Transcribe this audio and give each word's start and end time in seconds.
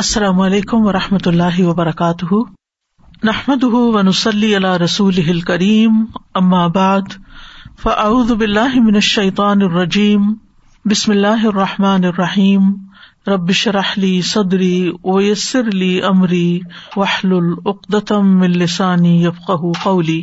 السلام 0.00 0.40
علیکم 0.40 0.86
و 0.86 0.92
رحمۃ 0.92 1.26
اللہ 1.26 1.60
وبرکاتہ۔ 1.60 2.34
نحمد 3.22 3.64
ونسلی 3.64 4.56
علیہ 4.56 4.76
رسول 4.76 5.40
کریم 5.40 6.04
بعد، 6.68 7.00
فاعوذ 7.82 8.32
باللہ 8.32 8.80
من 8.80 8.94
الشیطان 8.94 9.62
الرجیم، 9.62 10.34
بسم 10.84 11.12
اللہ 11.12 11.46
الرحمٰن 11.46 12.04
الرحیم۔ 12.04 12.62
ربش 13.26 13.68
رحلی 13.68 14.22
صدری 14.22 14.90
ویسر 15.04 15.62
علی 15.74 16.00
عمری 16.00 16.60
وحل 16.96 17.32
العقدم 17.32 18.40
السانی 18.40 19.24
یفق 19.24 19.50
قولی۔ 19.82 20.22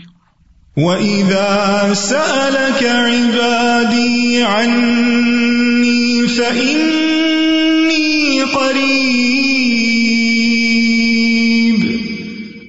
وَإِذَا 0.77 1.91
سَأَلَكَ 1.95 2.85
عِبَادِي 2.85 4.41
عَنِّي 4.41 6.27
فَإِنِّي 6.27 7.06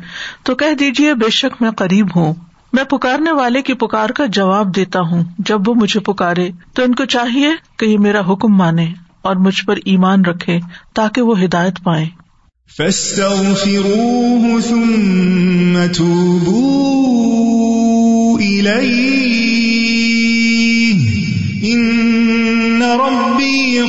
تو 0.42 0.54
کہہ 0.54 0.74
دیجیے 0.74 1.14
بے 1.14 1.30
شک 1.30 1.62
میں 1.62 1.70
قریب 1.70 2.16
ہوں۔ 2.16 2.34
میں 2.72 2.84
پکارنے 2.84 3.32
والے 3.32 3.62
کی 3.62 3.74
پکار 3.74 4.10
کا 4.10 4.26
جواب 4.26 4.76
دیتا 4.76 5.00
ہوں۔ 5.00 5.24
جب 5.38 5.68
وہ 5.68 5.74
مجھے 5.74 6.00
پکارے 6.00 6.50
تو 6.74 6.82
ان 6.82 6.94
کو 6.94 7.04
چاہیے 7.04 7.50
کہ 7.78 7.86
یہ 7.86 7.98
میرا 7.98 8.20
حکم 8.32 8.56
مانے 8.56 8.92
اور 9.22 9.36
مجھ 9.36 9.64
پر 9.64 9.76
ایمان 9.84 10.24
رکھے 10.24 10.60
تاکہ 10.94 11.22
وہ 11.22 11.42
ہدایت 11.42 11.84
پائے۔ 11.84 12.06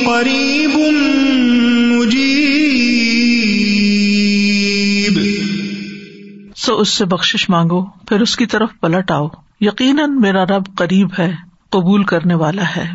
قریب 0.06 0.78
سو 6.66 6.76
اس 6.76 6.88
سے 6.88 7.04
بخش 7.04 7.50
مانگو، 7.50 7.84
پھر 7.84 8.20
اس 8.20 8.36
کی 8.36 8.46
طرف 8.46 8.70
پلٹ 8.80 9.10
آؤ۔ 9.10 9.28
یقیناً 9.60 10.20
میرا 10.20 10.44
رب 10.44 10.62
قریب 10.76 11.08
ہے، 11.18 11.34
قبول 11.70 12.04
کرنے 12.04 12.34
والا 12.34 12.62
ہے۔ 12.76 12.90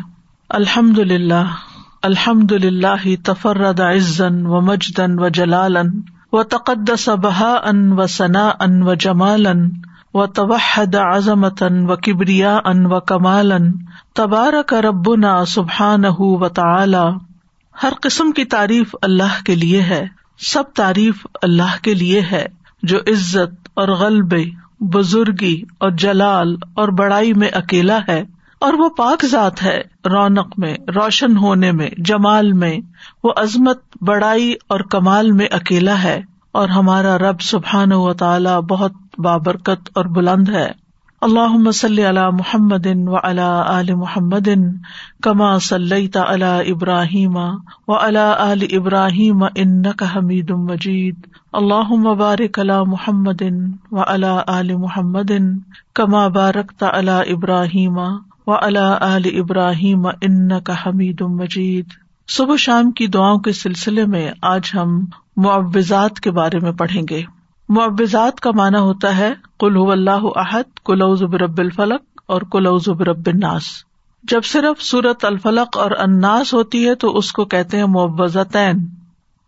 الحمد 0.50 0.98
للہ 0.98 1.44
الحمد 2.02 2.52
للہ 2.52 3.16
تفرد 3.24 3.80
عزن 3.80 4.46
و 4.46 4.60
مجدن 4.60 5.18
و 5.18 5.28
جلال 5.28 5.76
و 6.32 6.42
تقدس 6.42 7.08
بہا 7.08 7.54
ان 7.64 7.92
و 7.92 8.06
ثنا 8.06 8.50
ان 8.60 8.82
و 8.82 8.94
جمال 8.94 9.46
و 10.14 10.26
توحد 10.26 10.94
عظمتن 10.94 11.90
و 11.90 11.96
کبریا 11.96 12.58
ان 12.64 12.86
و 12.86 13.00
کمال 13.00 13.52
تبارک 14.14 14.74
ربنا 14.74 15.44
سبحان 15.44 16.04
و 16.18 16.48
تعالی۔ 16.48 17.06
ہر 17.82 17.92
قسم 18.00 18.32
کی 18.32 18.44
تعریف 18.44 18.96
اللہ 19.02 19.44
کے 19.44 19.54
لیے 19.54 19.82
ہے، 19.82 20.06
سب 20.38 20.62
تعریف 20.74 21.26
اللہ 21.42 21.82
کے 21.82 21.94
لیے 21.94 22.20
ہے۔ 22.20 22.55
جو 22.86 22.98
عزت 23.06 23.68
اور 23.74 23.88
غلبے 23.98 24.42
بزرگی 24.94 25.60
اور 25.78 25.90
جلال 25.98 26.54
اور 26.74 26.88
بڑائی 26.88 27.32
میں 27.34 27.48
اکیلا 27.52 27.98
ہے، 28.08 28.22
اور 28.60 28.74
وہ 28.78 28.88
پاک 28.88 29.24
ذات 29.26 29.62
ہے، 29.62 29.76
رونق 30.04 30.58
میں، 30.58 30.74
روشن 30.94 31.36
ہونے 31.36 31.72
میں، 31.72 31.88
جمال 31.98 32.52
میں، 32.52 32.76
وہ 33.24 33.32
عظمت، 33.36 33.82
بڑائی 34.00 34.52
اور 34.68 34.80
کمال 34.90 35.30
میں 35.32 35.46
اکیلا 35.50 36.02
ہے، 36.02 36.20
اور 36.52 36.68
ہمارا 36.68 37.16
رب 37.18 37.40
سبحان 37.40 37.92
و 37.92 38.12
تعالی 38.14 38.58
بہت 38.68 38.92
بابرکت 39.18 39.90
اور 39.94 40.04
بلند 40.04 40.48
ہے۔ 40.48 40.70
اللہ 41.26 41.56
مسل 41.56 41.98
علی 41.98 42.20
محمد 42.32 42.86
و 43.06 43.16
علا 43.16 43.62
عل 43.66 43.94
محمد 43.94 44.48
کما 45.22 45.58
صلی 45.58 46.08
علی 46.14 46.70
ابراہیم 46.70 47.36
و 47.88 47.96
علا 47.96 48.34
عل 48.38 48.62
ابراہیم 48.72 49.42
ان 49.42 49.82
کا 49.92 50.06
حمید 50.16 50.50
مجید. 50.50 51.14
اللہ 51.52 51.94
مبارک 51.94 52.58
علی 52.58 52.78
محمد 52.86 53.42
و 53.92 54.00
علا 54.06 54.42
عل 54.46 54.74
محمد 54.74 55.32
کما 55.94 56.28
بارک 56.28 56.84
علی 56.84 57.32
ابراہیم 57.32 57.98
و 58.46 58.54
علا 58.62 58.98
عل 59.00 59.22
ابراہیم 59.38 60.06
ان 60.06 60.60
کا 60.60 60.74
حمید 60.86 61.20
مجید. 61.20 61.86
صبح 62.28 62.56
شام 62.56 62.90
کی 62.90 63.06
دعاؤں 63.06 63.38
کے 63.38 63.52
سلسلے 63.52 64.04
میں 64.04 64.30
آج 64.42 64.70
ہم 64.74 65.00
معوضات 65.36 66.20
کے 66.20 66.30
بارے 66.30 66.58
میں 66.58 66.72
پڑھیں 66.72 67.02
گے۔ 67.10 67.35
معوضات 67.68 68.40
کا 68.40 68.50
مانا 68.50 68.80
ہوتا 68.80 69.16
ہے 69.16 69.34
کل 69.60 69.90
اللہ 69.90 70.26
احد 70.36 70.62
کلو 70.84 71.14
رب 71.14 71.58
الفلق 71.58 72.02
اور 72.26 72.42
کلو 72.52 72.78
رب 73.04 73.26
الناس۔ 73.26 73.62
جب 74.22 74.44
صرف 74.44 74.82
سورت 74.82 75.24
الفلق 75.24 75.78
اور 75.78 75.90
اناس 75.90 76.54
ہوتی 76.54 76.88
ہے 76.88 76.94
تو 76.94 77.16
اس 77.18 77.32
کو 77.32 77.44
کہتے 77.44 77.76
ہیں 77.76 77.84
معوضتین 77.84 78.86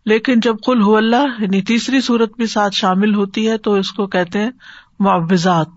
لیکن 0.05 0.39
جب 0.39 0.55
کل 0.65 0.81
اللہ 0.97 1.41
یعنی 1.41 1.61
تیسری 1.61 2.01
صورت 2.01 2.35
بھی 2.37 2.45
ساتھ 2.45 2.75
شامل 2.75 3.15
ہوتی 3.15 3.49
ہے 3.49 3.57
تو 3.57 3.73
اس 3.73 3.91
کو 3.91 4.07
کہتے 4.07 4.39
ہیں 4.39 4.51
معوضات 4.99 5.69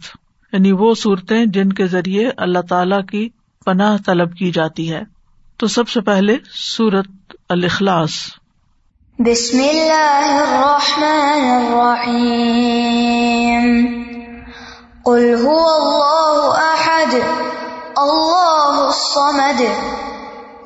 یعنی 0.53 0.73
وہ 0.73 0.95
صورتیں 0.95 1.47
جن 1.47 1.73
کے 1.73 1.87
ذریعے 1.87 2.31
اللہ 2.37 2.59
تعالی 2.69 2.97
کی 3.11 3.29
پناہ 3.65 3.97
طلب 4.07 4.35
کی 4.35 4.51
جاتی 4.51 4.93
ہے۔ 4.93 5.03
تو 5.57 5.67
سب 5.67 5.89
سے 5.89 6.01
پہلے 6.01 6.37
سورت 6.55 7.09
الخلاص 7.49 8.13
بسم 9.19 9.59
اللہ 9.59 10.25
الرحمن 10.25 11.51
الرحیم 11.51 13.87
قل 15.05 15.37
هو 15.45 15.57
اللہ 15.57 16.53
احد، 16.57 17.15
اللہ 17.97 18.85
الصمد، 18.87 19.63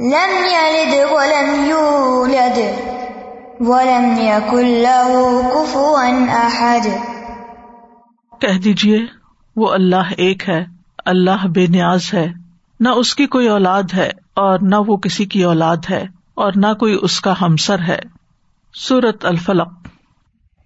لم 0.00 0.44
يلد 0.44 1.12
ولم 1.12 1.64
يولد 1.64 2.58
ولم 3.60 4.18
يكن 4.18 4.66
له 4.66 5.40
كفوا 5.50 6.08
احد۔ 6.30 6.86
کہہ 8.40 8.58
دیجیے، 8.58 8.98
وہ 9.56 9.72
اللہ 9.72 10.12
ایک 10.16 10.48
ہے، 10.48 10.64
اللہ 11.04 11.46
بے 11.46 11.66
نیاز 11.66 12.14
ہے۔ 12.14 12.32
نہ 12.80 12.88
اس 12.88 13.14
کی 13.14 13.26
کوئی 13.26 13.48
اولاد 13.48 13.94
ہے 13.94 14.10
اور 14.34 14.58
نہ 14.62 14.76
وہ 14.86 14.96
کسی 14.96 15.24
کی 15.24 15.42
اولاد 15.42 15.90
ہے 15.90 16.06
اور 16.34 16.52
نہ 16.56 16.74
کوئی 16.74 16.98
اس 17.02 17.20
کا 17.20 17.34
ہمسر 17.40 17.76
ہے۔ 17.88 18.15
سورت 18.80 19.24
الفلق۔ 19.24 19.68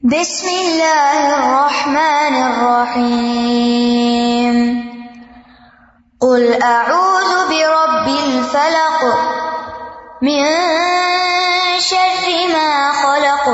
بسم 0.03 0.47
اللہ 0.47 1.33
الرحمن 1.37 2.43
الرحیم۔ 2.43 4.81
قل 6.21 6.55
اعوذ 6.63 7.49
برب 7.49 8.07
الفلق 8.07 9.05
من 10.23 10.47
شر 11.81 12.29
ما 12.29 12.91
خلق 12.95 13.49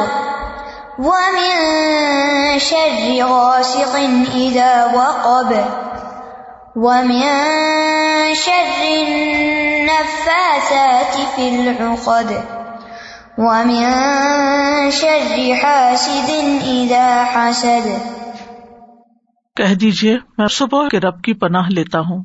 ومن 0.99 2.59
شر 2.59 3.19
غاسق 3.29 3.97
اذا 4.35 4.87
وقب 4.93 5.53
ومن 6.77 8.35
شر 8.35 8.81
النفاثات 8.81 11.21
في 11.35 11.49
العقد۔ 11.49 12.56
کہہ 19.57 19.75
دیجیے 19.75 20.19
میں 20.39 20.47
صبح 20.47 20.89
کے 20.89 21.01
رب 21.01 21.23
کی 21.23 21.33
پناہ 21.33 21.69
لیتا 21.69 22.01
ہوں۔ 22.01 22.23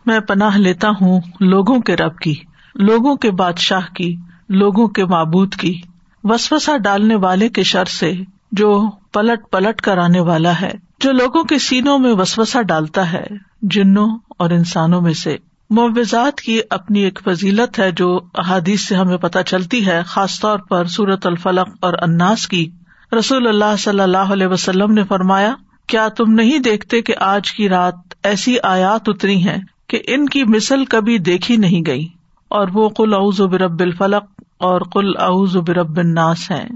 میں 0.07 0.21
پناہ 0.21 0.57
لیتا 0.57 0.89
ہوں 1.01 1.21
لوگوں 1.41 1.81
کے 1.81 1.97
رب 1.97 2.17
کی، 2.17 2.35
لوگوں 2.75 3.17
کے 3.17 3.31
بادشاہ 3.31 3.95
کی، 3.95 4.17
لوگوں 4.49 4.89
کے 4.89 5.05
معبود 5.05 5.55
کی۔ 5.55 5.81
وسوسا 6.25 6.77
ڈالنے 6.77 7.15
والے 7.15 7.49
کے 7.49 7.63
شر 7.63 7.85
سے 7.85 8.13
جو 8.53 8.91
پلٹ 9.13 9.51
پلٹ 9.51 9.81
کر 9.81 9.99
آنے 9.99 10.21
والا 10.21 10.61
ہے، 10.61 10.73
جو 11.01 11.13
لوگوں 11.13 11.45
کے 11.45 11.59
سینوں 11.59 11.99
میں 11.99 12.15
وسوسا 12.15 12.63
ڈالتا 12.63 13.13
ہے، 13.13 13.27
جنوں 13.63 14.19
اور 14.29 14.51
انسانوں 14.51 15.01
میں 15.01 15.13
سے۔ 15.13 15.37
معوضات 15.71 16.41
کی 16.41 16.61
اپنی 16.71 17.01
ایک 17.01 17.21
فضیلت 17.25 17.79
ہے 17.79 17.91
جو 17.91 18.21
احادیث 18.35 18.81
سے 18.81 18.95
ہمیں 18.95 19.17
پتہ 19.17 19.39
چلتی 19.47 19.87
ہے، 19.87 20.03
خاص 20.07 20.41
طور 20.41 20.59
پر 20.59 20.85
سورت 20.85 21.27
الفلق 21.27 21.69
اور 21.81 21.95
اناس 22.03 22.49
کی۔ 22.49 22.71
رسول 23.19 23.49
اللہ 23.49 23.77
صلی 23.79 24.01
اللہ 24.01 24.19
علیہ 24.19 24.47
وسلم 24.47 24.93
نے 24.93 25.05
فرمایا، 25.05 25.55
کیا 25.87 26.09
تم 26.09 26.33
نہیں 26.33 26.59
دیکھتے 26.59 27.03
کہ 27.03 27.15
آج 27.17 27.53
کی 27.53 27.69
رات 27.69 27.95
ایسی 28.23 28.57
آیات 28.63 29.09
اتری 29.09 29.37
ہیں 29.37 29.59
کہ 29.87 30.03
ان 30.07 30.29
کی 30.29 30.45
مثل 30.45 30.85
کبھی 30.85 31.19
دیکھی 31.19 31.57
نہیں 31.57 31.83
گئی؟ 31.87 32.09
اور 32.49 32.69
وہ 32.73 32.89
کل 32.89 33.15
اعوذ 33.15 33.41
برب 33.41 33.81
الفلق 33.81 34.25
اور 34.59 34.81
کل 34.81 35.13
اعوذ 35.19 35.57
برب 35.57 35.97
الناس 35.97 36.51
ہیں۔ 36.51 36.69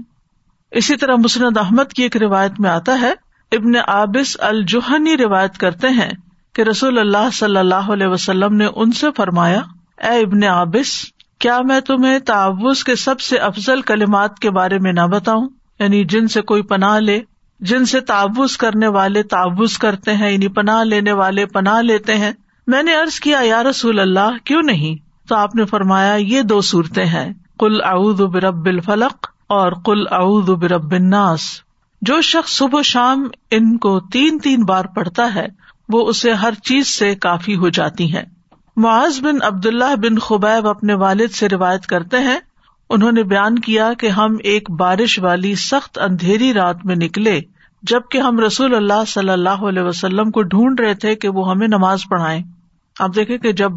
اسی 0.71 0.95
طرح 0.95 1.15
مسند 1.15 1.57
احمد 1.57 1.93
کی 1.93 2.03
ایک 2.03 2.17
روایت 2.17 2.59
میں 2.59 2.69
آتا 2.69 3.01
ہے، 3.01 3.13
ابن 3.51 3.75
عابس 3.87 4.37
الجوہنی 4.39 5.17
روایت 5.17 5.57
کرتے 5.57 5.87
ہیں 5.87 6.11
کہ 6.53 6.61
رسول 6.61 6.99
اللہ 6.99 7.29
صلی 7.33 7.57
اللہ 7.57 7.75
علیہ 7.75 8.07
وسلم 8.07 8.55
نے 8.55 8.67
ان 8.75 8.91
سے 8.91 9.07
فرمایا، 9.17 9.61
اے 9.97 10.19
ابن 10.19 10.43
عابس، 10.43 11.05
کیا 11.39 11.61
میں 11.61 11.79
تمہیں 11.79 12.19
تعوض 12.19 12.83
کے 12.83 12.95
سب 12.95 13.19
سے 13.19 13.37
افضل 13.37 13.81
کلمات 13.81 14.39
کے 14.39 14.49
بارے 14.49 14.79
میں 14.79 14.93
نہ 14.93 15.07
بتاؤں؟ 15.11 15.49
یعنی 15.79 16.03
جن 16.03 16.27
سے 16.27 16.41
کوئی 16.41 16.61
پناہ 16.61 16.99
لے، 16.99 17.19
جن 17.59 17.85
سے 17.85 17.99
تعوض 17.99 18.57
کرنے 18.57 18.87
والے 18.87 19.23
تعوض 19.23 19.77
کرتے 19.77 20.13
ہیں 20.13 20.31
یعنی 20.31 20.47
پناہ 20.47 20.83
لینے 20.83 21.11
والے 21.11 21.45
پناہ 21.45 21.81
لیتے 21.81 22.15
ہیں۔ 22.15 22.31
میں 22.67 22.83
نے 22.83 22.95
ارض 22.95 23.19
کیا، 23.19 23.39
یا 23.43 23.63
رسول 23.63 23.99
اللہ، 23.99 24.37
کیوں 24.43 24.61
نہیں؟ 24.61 25.27
تو 25.29 25.35
آپ 25.35 25.55
نے 25.55 25.65
فرمایا، 25.65 26.15
یہ 26.15 26.41
دو 26.41 26.61
صورتیں 26.61 27.05
ہیں۔ 27.05 27.33
کل 27.59 27.81
اعود 27.83 28.19
برب 28.19 28.65
الفلق 28.65 29.27
اور 29.47 29.71
کل 29.85 30.03
اعود 30.11 30.49
برب 30.49 30.91
الناس۔ 30.91 31.41
جو 32.01 32.21
شخص 32.21 32.51
صبح 32.51 32.81
شام 32.81 33.27
ان 33.51 33.77
کو 33.77 33.99
تین 33.99 34.39
تین 34.39 34.63
بار 34.63 34.85
پڑھتا 34.85 35.35
ہے 35.35 35.47
وہ 35.89 36.07
اسے 36.07 36.31
ہر 36.31 36.53
چیز 36.63 36.87
سے 36.87 37.15
کافی 37.15 37.55
ہو 37.55 37.69
جاتی 37.69 38.13
ہے 38.13 38.23
معاذ 38.77 39.19
بن 39.21 39.37
عبد 39.41 39.65
اللہ 39.65 39.95
بن 39.95 40.19
خبیب 40.19 40.67
اپنے 40.67 40.93
والد 40.93 41.33
سے 41.33 41.49
روایت 41.49 41.87
کرتے 41.87 42.17
ہیں، 42.17 42.39
انہوں 42.89 43.11
نے 43.11 43.23
بیان 43.23 43.59
کیا 43.59 43.93
کہ 43.93 44.07
ہم 44.07 44.37
ایک 44.43 44.71
بارش 44.71 45.19
والی 45.19 45.55
سخت 45.55 45.99
اندھیری 46.01 46.53
رات 46.53 46.85
میں 46.85 46.95
نکلے، 46.95 47.41
جبکہ 47.83 48.17
ہم 48.17 48.39
رسول 48.39 48.75
اللہ 48.75 49.05
صلی 49.07 49.29
اللہ 49.29 49.63
علیہ 49.63 49.83
وسلم 49.83 50.31
کو 50.31 50.41
ڈھونڈ 50.41 50.79
رہے 50.79 50.93
تھے 50.93 51.15
کہ 51.15 51.29
وہ 51.29 51.49
ہمیں 51.51 51.67
نماز 51.67 51.99
پڑھائے 52.09 52.41
آپ 52.99 53.15
دیکھیں 53.15 53.37
کہ 53.37 53.51
جب 53.51 53.71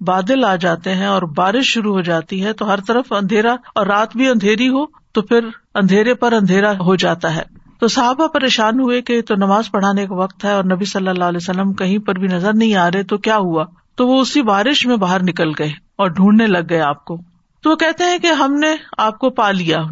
بادل 0.00 0.44
آ 0.44 0.56
جاتے 0.56 0.94
ہیں 0.94 1.06
اور 1.06 1.22
بارش 1.22 1.66
شروع 1.66 1.94
ہو 1.94 2.00
جاتی 2.00 2.44
ہے 2.44 2.52
تو 2.52 2.72
ہر 2.72 2.80
طرف 2.80 3.12
اندھیرا 3.12 3.56
اور 3.74 3.86
رات 3.86 4.16
بھی 4.16 4.28
اندھیری 4.28 4.68
ہو 4.68 4.86
تو 5.12 5.22
پھر 5.22 5.48
اندھیرے 5.74 6.14
پر 6.14 6.32
اندھیرا 6.32 6.72
ہو 6.72 6.96
جاتا 6.96 7.36
ہے۔ 7.36 7.42
تو 7.82 7.88
صحابہ 7.88 8.26
پریشان 8.26 8.80
ہوئے 8.80 9.02
کہ 9.02 9.22
تو 9.22 9.34
نماز 9.34 9.70
پڑھانے 9.70 10.06
کا 10.06 10.14
وقت 10.14 10.44
ہے 10.44 10.52
اور 10.52 10.64
نبی 10.64 10.84
صلی 10.84 11.08
اللہ 11.08 11.24
علیہ 11.24 11.36
وسلم 11.36 11.72
کہیں 11.72 11.98
پر 11.98 12.18
بھی 12.18 12.28
نظر 12.28 12.54
نہیں 12.54 12.74
آ 12.74 12.90
رہے، 12.90 13.02
تو 13.02 13.18
کیا 13.18 13.36
ہوا؟ 13.36 13.64
تو 13.94 14.08
وہ 14.08 14.20
اسی 14.20 14.42
بارش 14.42 14.86
میں 14.86 14.96
باہر 14.96 15.22
نکل 15.22 15.48
گئے 15.58 15.70
اور 15.96 16.08
ڈھونڈنے 16.08 16.46
لگ 16.46 16.58
گئے 16.70 16.80
آپ 16.80 17.04
کو۔ 17.04 17.18
تو 17.62 17.70
وہ 17.70 17.76
کہتے 17.76 18.04
ہیں 18.04 18.18
کہ 18.18 18.26
ہم 18.26 18.54
نے 18.54 18.76
آپ 18.98 19.18
کو 19.18 19.30
پا 19.30 19.50
لیا۔ 19.50 19.82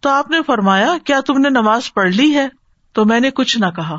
تو 0.00 0.08
آپ 0.08 0.30
نے 0.30 0.38
فرمایا، 0.46 0.94
کیا 1.04 1.20
تم 1.26 1.38
نے 1.38 1.48
نماز 1.48 1.94
پڑھ 1.94 2.10
لی 2.10 2.34
ہے؟ 2.34 2.48
تو 2.92 3.04
میں 3.04 3.20
نے 3.20 3.30
کچھ 3.30 3.58
نہ 3.58 3.66
کہا۔ 3.76 3.96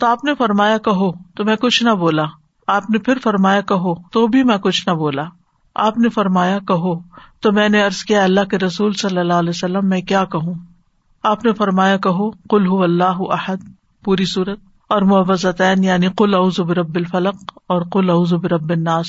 تو 0.00 0.06
آپ 0.06 0.24
نے 0.24 0.34
فرمایا، 0.34 0.78
کہو۔ 0.78 1.12
تو 1.12 1.44
میں 1.44 1.56
کچھ 1.56 1.84
نہ 1.84 1.90
بولا۔ 1.90 2.24
آپ 2.66 2.90
نے 2.90 2.98
پھر 2.98 3.18
فرمایا، 3.22 3.60
کہو۔ 3.60 3.94
تو 3.94 4.26
بھی 4.26 4.42
میں 4.42 4.58
کچھ 4.58 4.88
نہ 4.88 4.94
بولا۔ 4.94 5.24
آپ 5.74 5.98
نے 5.98 6.08
فرمایا، 6.08 6.58
کہو۔ 6.58 7.00
تو 7.40 7.52
میں 7.52 7.68
نے 7.68 7.84
ارض 7.84 7.96
کیا، 7.96 8.24
اللہ 8.24 8.44
کے 8.44 8.58
رسول 8.58 8.92
صلی 8.92 9.18
اللہ 9.18 9.34
علیہ 9.34 9.50
وسلم، 9.50 9.88
میں 9.88 10.00
کیا 10.00 10.24
کہوں؟ 10.24 10.54
آپ 11.24 11.44
نے 11.44 11.52
فرمایا 11.52 11.96
کہو 11.96 12.30
کل 12.30 12.66
ہو 12.66 12.82
اللہ 12.82 13.20
عہد 13.30 13.62
پوری 14.04 14.24
صورت، 14.24 14.58
اور 14.88 15.02
معوضین 15.02 15.84
یعنی 15.84 16.08
کل 16.16 16.34
اعوذ 16.34 16.60
برب 16.60 16.94
الفلق 16.94 17.58
اور 17.68 17.82
کل 17.92 18.10
اعوذ 18.10 18.34
برب 18.34 18.70
الناس۔ 18.70 19.06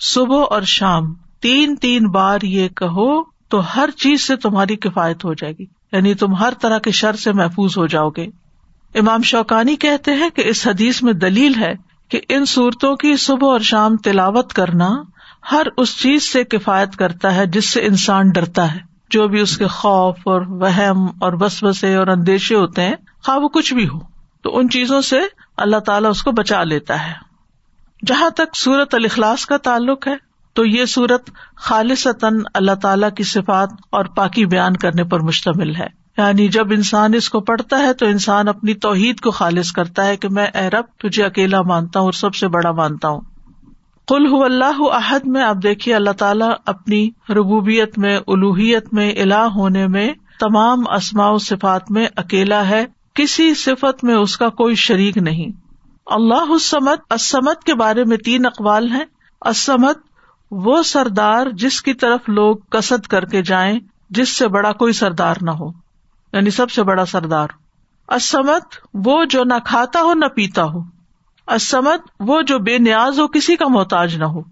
صبح 0.00 0.44
اور 0.50 0.62
شام، 0.62 1.14
تین 1.40 1.76
تین 1.76 2.08
بار 2.08 2.38
یہ 2.42 2.68
کہو 2.68 3.22
تو 3.48 3.60
ہر 3.76 3.90
چیز 3.98 4.26
سے 4.26 4.36
تمہاری 4.36 4.76
کفایت 4.76 5.24
ہو 5.24 5.34
جائے 5.34 5.52
گی۔ 5.58 5.64
یعنی 5.92 6.14
تم 6.14 6.34
ہر 6.34 6.52
طرح 6.60 6.78
کے 6.78 6.90
شر 6.90 7.16
سے 7.16 7.32
محفوظ 7.32 7.78
ہو 7.78 7.86
جاؤ 7.86 8.10
گے۔ 8.10 8.26
امام 8.94 9.22
شوقانی 9.22 9.76
کہتے 9.76 10.14
ہیں 10.14 10.30
کہ 10.30 10.42
اس 10.46 10.66
حدیث 10.66 11.02
میں 11.02 11.12
دلیل 11.12 11.54
ہے 11.54 11.72
کہ 12.08 12.20
ان 12.28 12.44
صورتوں 12.44 12.96
کی 12.96 13.16
صبح 13.16 13.48
اور 13.48 13.60
شام 13.60 13.96
تلاوت 13.96 14.52
کرنا 14.52 14.90
ہر 15.52 15.66
اس 15.76 15.96
چیز 15.98 16.32
سے 16.32 16.44
کفایت 16.44 16.96
کرتا 16.96 17.34
ہے 17.34 17.46
جس 17.46 17.70
سے 17.70 17.86
انسان 17.86 18.30
ڈرتا 18.30 18.74
ہے۔ 18.74 18.89
جو 19.10 19.28
بھی 19.28 19.40
اس 19.40 19.58
کے 19.58 19.66
خوف 19.66 20.16
اور 20.24 20.40
وہم 20.40 21.06
اور 21.20 21.32
بس 21.32 21.62
بسے 21.62 21.94
اور 21.94 22.06
اندیشے 22.06 22.54
ہوتے 22.54 22.82
ہیں، 22.82 22.94
خواہ 23.24 23.38
وہ 23.38 23.48
کچھ 23.48 23.74
بھی 23.74 23.88
ہو، 23.88 23.98
تو 24.42 24.58
ان 24.58 24.70
چیزوں 24.70 25.00
سے 25.00 25.18
اللہ 25.56 25.76
تعالیٰ 25.76 26.10
اس 26.10 26.22
کو 26.22 26.32
بچا 26.32 26.64
لیتا 26.64 27.06
ہے۔ 27.06 27.12
جہاں 28.06 28.30
تک 28.30 28.56
سورت 28.56 28.94
الخلاص 28.94 29.46
کا 29.46 29.56
تعلق 29.56 30.08
ہے، 30.08 30.14
تو 30.52 30.64
یہ 30.64 30.84
سورت 30.84 31.30
خالص 31.56 32.06
اللہ 32.54 32.74
تعالی 32.82 33.06
کی 33.16 33.22
صفات 33.22 33.68
اور 33.90 34.04
پاکی 34.04 34.46
بیان 34.46 34.76
کرنے 34.76 35.04
پر 35.04 35.20
مشتمل 35.20 35.76
ہے۔ 35.76 35.86
یعنی 36.18 36.48
جب 36.48 36.70
انسان 36.70 37.14
اس 37.14 37.30
کو 37.30 37.40
پڑھتا 37.40 37.78
ہے، 37.78 37.92
تو 37.92 38.06
انسان 38.06 38.48
اپنی 38.48 38.74
توحید 38.74 39.20
کو 39.20 39.30
خالص 39.30 39.72
کرتا 39.72 40.06
ہے 40.06 40.16
کہ 40.16 40.28
میں 40.28 40.46
رب 40.46 40.84
تجھے 40.98 41.24
اکیلا 41.24 41.62
مانتا 41.62 42.00
ہوں 42.00 42.06
اور 42.06 42.12
سب 42.12 42.34
سے 42.34 42.48
بڑا 42.48 42.70
مانتا 42.70 43.08
ہوں۔ 43.08 43.20
کل 44.10 44.42
اللہ 44.44 44.82
عہد 44.82 45.26
میں، 45.26 45.42
آپ 45.42 45.56
دیکھیے 45.62 45.94
اللہ 45.94 46.10
تعالیٰ 46.10 46.50
اپنی 46.66 47.08
ربوبیت 47.30 47.98
میں، 47.98 48.18
الوحیت 48.26 48.94
میں، 48.94 49.12
الہ 49.12 49.34
ہونے 49.34 49.86
میں، 49.86 50.12
تمام 50.40 50.78
اسماء 50.88 51.30
و 51.30 51.38
صفات 51.38 51.90
میں 51.90 52.08
اکیلا 52.16 52.68
ہے، 52.68 52.86
کسی 53.14 53.54
صفت 53.54 54.04
میں 54.04 54.14
اس 54.14 54.36
کا 54.36 54.48
کوئی 54.48 54.74
شریک 54.74 55.16
نہیں۔ 55.16 55.46
اللہ 56.06 56.50
اسمت 56.50 57.12
اسمت 57.12 57.64
کے 57.64 57.74
بارے 57.74 58.04
میں 58.04 58.16
تین 58.16 58.46
اقوال 58.46 58.90
ہیں۔ 58.90 59.04
اسمت 59.42 59.98
وہ 60.50 60.82
سردار 60.82 61.46
جس 61.52 61.82
کی 61.82 61.94
طرف 61.94 62.20
لوگ 62.28 62.56
کسد 62.56 63.06
کر 63.06 63.24
کے 63.24 63.42
جائیں، 63.42 63.78
جس 64.10 64.36
سے 64.36 64.48
بڑا 64.48 64.72
کوئی 64.72 64.92
سردار 64.92 65.34
نہ 65.40 65.50
ہو 65.50 65.68
یعنی 66.32 66.50
سب 66.50 66.70
سے 66.70 66.82
بڑا 66.82 67.04
سردار۔ 67.04 67.48
اسمت 68.08 68.62
وہ 68.94 69.24
جو 69.24 69.44
نہ 69.44 69.54
کھاتا 69.64 70.00
ہو، 70.00 70.14
نہ 70.14 70.26
پیتا 70.26 70.64
ہو۔ 70.64 70.99
اسمت 71.54 72.00
وہ 72.20 72.42
جو 72.42 72.58
بے 72.58 72.78
نیاز 72.78 73.20
ہو، 73.20 73.28
کسی 73.28 73.56
کا 73.56 73.68
محتاج 73.68 74.16
نہ 74.16 74.24
ہو۔ 74.24 74.42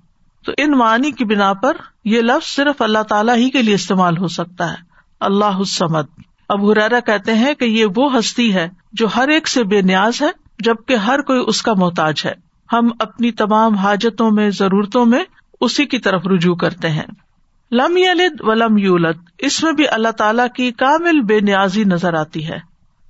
تو 0.45 0.52
ان 0.57 0.71
معنی 0.71 1.11
کی 1.11 1.25
بنا 1.25 1.52
پر 1.52 1.76
یہ 2.05 2.21
لفظ 2.21 2.55
صرف 2.55 2.83
اللہ 2.83 3.02
تعالیٰ 3.02 3.37
ہی 3.37 3.50
کے 3.50 3.62
لیے 3.62 3.75
استعمال 3.75 4.19
ہو 4.19 4.28
سکتا 4.28 4.71
ہے۔ 4.71 4.76
اللہ 5.21 5.61
حسمت 5.62 6.11
اب 6.49 6.73
ہریرا 6.73 7.00
کہتے 7.00 7.35
ہیں 7.35 7.55
کہ 7.55 7.64
یہ 7.64 7.87
وہ 7.97 8.19
ہستی 8.19 8.55
ہے 8.55 8.69
جو 8.93 9.07
ہر 9.17 9.28
ایک 9.28 9.49
سے 9.49 9.64
بے 9.64 9.81
نیاز 9.81 10.23
ہے، 10.23 10.26
جبکہ 10.59 10.95
ہر 10.95 11.21
کوئی 11.21 11.45
اس 11.47 11.62
کا 11.62 11.75
محتاج 11.75 12.23
ہے۔ 12.25 12.33
ہم 12.73 12.90
اپنی 12.99 13.33
تمام 13.33 13.75
حاجتوں 13.75 14.31
میں، 14.31 14.50
ضرورتوں 14.50 15.07
میں 15.07 15.25
اسی 15.61 15.87
کی 15.87 15.99
طرف 15.99 16.26
رجوع 16.26 16.55
کرتے 16.55 16.90
ہیں۔ 16.90 17.07
لم 17.73 17.97
یلد 17.97 18.40
و 18.40 18.55
لم 18.55 18.78
یولد۔ 18.78 19.17
اس 19.38 19.62
میں 19.62 19.73
بھی 19.73 19.88
اللہ 19.88 20.09
تعالی 20.09 20.43
کی 20.55 20.71
کامل 20.73 21.21
بے 21.21 21.40
نیازی 21.40 21.85
نظر 21.85 22.14
آتی 22.14 22.49
ہے 22.49 22.59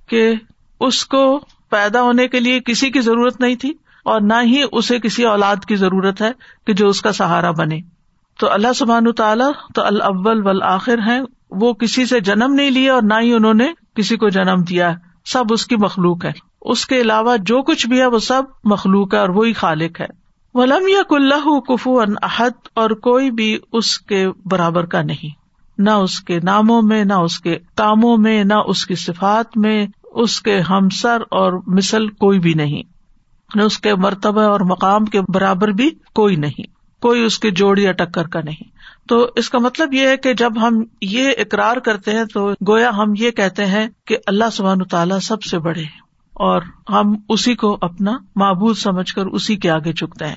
کہ 0.09 0.33
اس 0.79 1.05
کو 1.05 1.41
پیدا 1.69 2.01
ہونے 2.01 2.27
کے 2.27 2.39
لیے 2.39 2.59
کسی 2.59 2.91
کی 2.91 3.01
ضرورت 3.01 3.41
نہیں 3.41 3.55
تھی 3.55 3.73
اور 4.05 4.21
نہ 4.21 4.33
ہی 4.43 4.63
اسے 4.71 4.99
کسی 4.99 5.23
اولاد 5.23 5.55
کی 5.67 5.75
ضرورت 5.75 6.21
ہے 6.21 6.31
کہ 6.67 6.73
جو 6.73 6.87
اس 6.87 7.01
کا 7.01 7.11
سہارا 7.11 7.51
بنے۔ 7.51 7.79
تو 8.39 8.51
اللہ 8.51 8.73
سبحان 8.75 9.11
تعالیٰ 9.11 9.51
تو 9.75 9.81
الاول 9.81 10.45
والآخر 10.45 10.97
ہیں، 10.97 11.21
وہ 11.49 11.73
کسی 11.73 12.05
سے 12.05 12.19
جنم 12.19 12.53
نہیں 12.53 12.71
لیا 12.71 12.93
اور 12.93 13.01
نہ 13.01 13.13
ہی 13.21 13.33
انہوں 13.33 13.53
نے 13.53 13.67
کسی 13.95 14.17
کو 14.17 14.29
جنم 14.29 14.61
دیا 14.69 14.93
سب 15.25 15.43
اس 15.49 15.65
کی 15.67 15.75
مخلوق 15.75 16.25
ہے۔ 16.25 16.31
اس 16.61 16.85
کے 16.85 17.01
علاوہ 17.01 17.37
جو 17.37 17.61
کچھ 17.61 17.87
بھی 17.87 17.99
ہے، 17.99 18.05
وہ 18.05 18.19
سب 18.19 18.43
مخلوق 18.63 19.13
ہے 19.13 19.19
اور 19.19 19.29
وہی 19.29 19.53
خالق 19.53 20.01
ہے۔ 20.01 20.05
ولم 20.53 20.87
یا 20.87 21.01
کلّہ 21.09 21.59
کفو 21.59 21.99
ان 21.99 22.13
احد 22.21 22.49
اور 22.73 22.89
کوئی 22.89 23.31
بھی 23.31 23.57
اس 23.73 23.99
کے 23.99 24.27
برابر 24.45 24.85
کا 24.85 25.01
نہیں۔ 25.01 25.39
نہ 25.77 25.89
اس 25.89 26.19
کے 26.19 26.39
ناموں 26.43 26.81
میں، 26.81 27.05
نہ 27.05 27.13
اس 27.13 27.39
کے 27.39 27.57
کاموں 27.75 28.17
میں، 28.17 28.43
نہ 28.43 28.53
اس 28.53 28.85
کی 28.85 28.95
صفات 28.95 29.57
میں 29.57 29.87
اس 30.15 30.41
کے 30.41 30.59
ہمسر 30.59 31.17
اور 31.31 31.53
مثل 31.67 32.07
کوئی 32.07 32.39
بھی 32.39 32.53
نہیں، 32.53 32.83
نہ 33.55 33.61
اس 33.61 33.79
کے 33.79 33.95
مرتبہ 33.95 34.41
اور 34.41 34.59
مقام 34.59 35.05
کے 35.05 35.21
برابر 35.21 35.67
بھی 35.67 35.89
کوئی 36.13 36.35
نہیں، 36.35 36.63
کوئی 37.01 37.23
اس 37.23 37.39
کی 37.39 37.51
جوڑی 37.51 37.83
یا 37.83 37.91
ٹکر 37.91 38.27
کا 38.27 38.39
نہیں۔ 38.43 38.79
تو 39.07 39.27
اس 39.35 39.49
کا 39.49 39.59
مطلب 39.59 39.93
یہ 39.93 40.07
ہے 40.07 40.17
کہ 40.17 40.33
جب 40.33 40.67
ہم 40.67 40.83
یہ 41.01 41.29
اقرار 41.37 41.77
کرتے 41.77 42.11
ہیں 42.11 42.23
تو 42.33 42.51
گویا 42.67 42.89
ہم 42.89 43.13
یہ 43.17 43.31
کہتے 43.31 43.65
ہیں 43.65 43.87
کہ 44.07 44.17
اللہ 44.27 44.49
سبحان 44.51 44.83
تعالیٰ 44.83 45.19
سب 45.19 45.43
سے 45.43 45.59
بڑے 45.59 45.83
اور 46.33 46.61
ہم 46.89 47.15
اسی 47.29 47.55
کو 47.55 47.77
اپنا 47.81 48.17
معبود 48.35 48.77
سمجھ 48.77 49.13
کر 49.13 49.25
اسی 49.25 49.55
کے 49.55 49.69
آگے 49.69 49.93
چکتے 49.93 50.27
ہیں۔ 50.27 50.35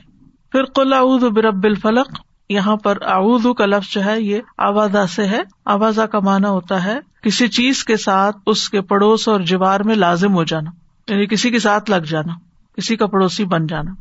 پھر 0.53 0.65
قلع 0.65 1.01
برب 1.35 1.65
الفلق 1.65 2.11
یہاں 2.53 2.77
پر 2.77 2.99
اعوذ 3.03 3.47
کا 3.59 3.67
لفظ 3.67 3.93
جو 3.93 4.05
ہے 4.05 4.21
یہ 4.21 4.41
آوازہ 4.59 5.07
سے 5.15 5.27
ہے۔ 5.27 5.41
آوازہ 5.65 6.03
کا 6.03 6.19
مانا 6.21 6.51
ہوتا 6.51 6.85
ہے 6.85 6.99
کسی 7.23 7.49
چیز 7.49 7.85
کے 7.85 7.97
ساتھ 7.97 8.37
اس 8.47 8.69
کے 8.71 8.81
پڑوس 8.81 9.29
اور 9.29 9.41
جوار 9.41 9.81
میں 9.81 9.95
لازم 9.95 10.35
ہو 10.35 10.45
جانا 10.45 10.71
یعنی 11.13 11.27
کسی 11.27 11.51
کے 11.51 11.59
ساتھ 11.59 11.91
لگ 11.91 12.09
جانا، 12.09 12.33
کسی 12.77 12.97
کا 12.97 13.07
پڑوسی 13.07 13.45
بن 13.45 13.67
جانا۔ 13.67 13.93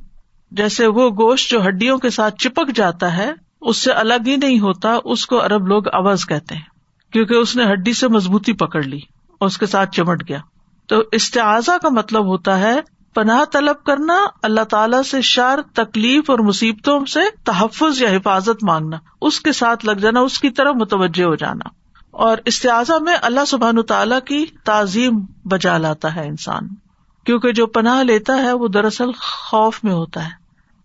جیسے 0.51 0.88
وہ 0.88 1.10
گوشت 1.10 1.51
جو 1.51 1.67
ہڈیوں 1.67 1.98
کے 1.98 2.10
ساتھ 2.10 2.36
چپک 2.36 2.75
جاتا 2.75 3.17
ہے، 3.17 3.31
اس 3.62 3.77
سے 3.77 3.91
الگ 3.91 4.27
ہی 4.27 4.36
نہیں 4.36 4.60
ہوتا، 4.60 4.98
اس 5.03 5.25
کو 5.25 5.43
ارب 5.43 5.67
لوگ 5.67 5.84
آواز 5.93 6.25
کہتے 6.25 6.55
ہیں، 6.55 6.70
کیونکہ 7.13 7.34
اس 7.34 7.55
نے 7.55 7.63
ہڈی 7.63 7.93
سے 7.93 8.08
مضبوطی 8.08 8.53
پکڑ 8.53 8.84
لی 8.84 9.00
اور 9.39 9.46
اس 9.46 9.58
کے 9.58 9.65
ساتھ 9.65 9.91
چمٹ 9.91 10.29
گیا۔ 10.29 10.39
تو 10.88 11.03
استعزا 11.12 11.77
کا 11.77 11.89
مطلب 11.89 12.25
ہوتا 12.25 12.60
ہے 12.60 12.79
پناہ 13.13 13.46
طلب 13.51 13.84
کرنا، 13.84 14.25
اللہ 14.44 14.62
تعالیٰ 14.62 15.03
سے 15.03 15.22
شر، 15.22 15.60
تکلیف 15.74 16.30
اور 16.30 16.39
مصیبتوں 16.39 17.06
سے 17.06 17.20
تحفظ 17.44 18.01
یا 18.01 18.10
حفاظت 18.10 18.63
مانگنا۔ 18.63 18.98
اس 19.22 19.41
کے 19.41 19.51
ساتھ 19.51 19.86
لگ 19.86 19.91
جانا، 19.91 20.20
اس 20.20 20.39
کی 20.39 20.50
طرف 20.50 20.75
متوجہ 20.75 21.24
ہو 21.24 21.36
جانا۔ 21.36 21.70
اور 22.12 22.38
استعزا 22.46 22.98
میں 22.98 23.15
اللہ 23.22 23.46
سبحان 23.48 23.82
تعالیٰ 23.82 24.20
کی 24.25 24.46
تعظیم 24.65 25.20
بجا 25.46 25.77
لاتا 25.77 26.15
ہے 26.15 26.27
انسان۔ 26.27 26.68
کیونکہ 27.25 27.53
جو 27.53 27.68
پناہ 27.68 28.03
لیتا 28.03 28.34
ہے، 28.34 28.53
وہ 28.53 28.68
دراصل 28.68 29.12
خوف 29.12 29.84
میں 29.84 29.94
ہوتا 29.94 30.25
ہے۔ 30.25 30.41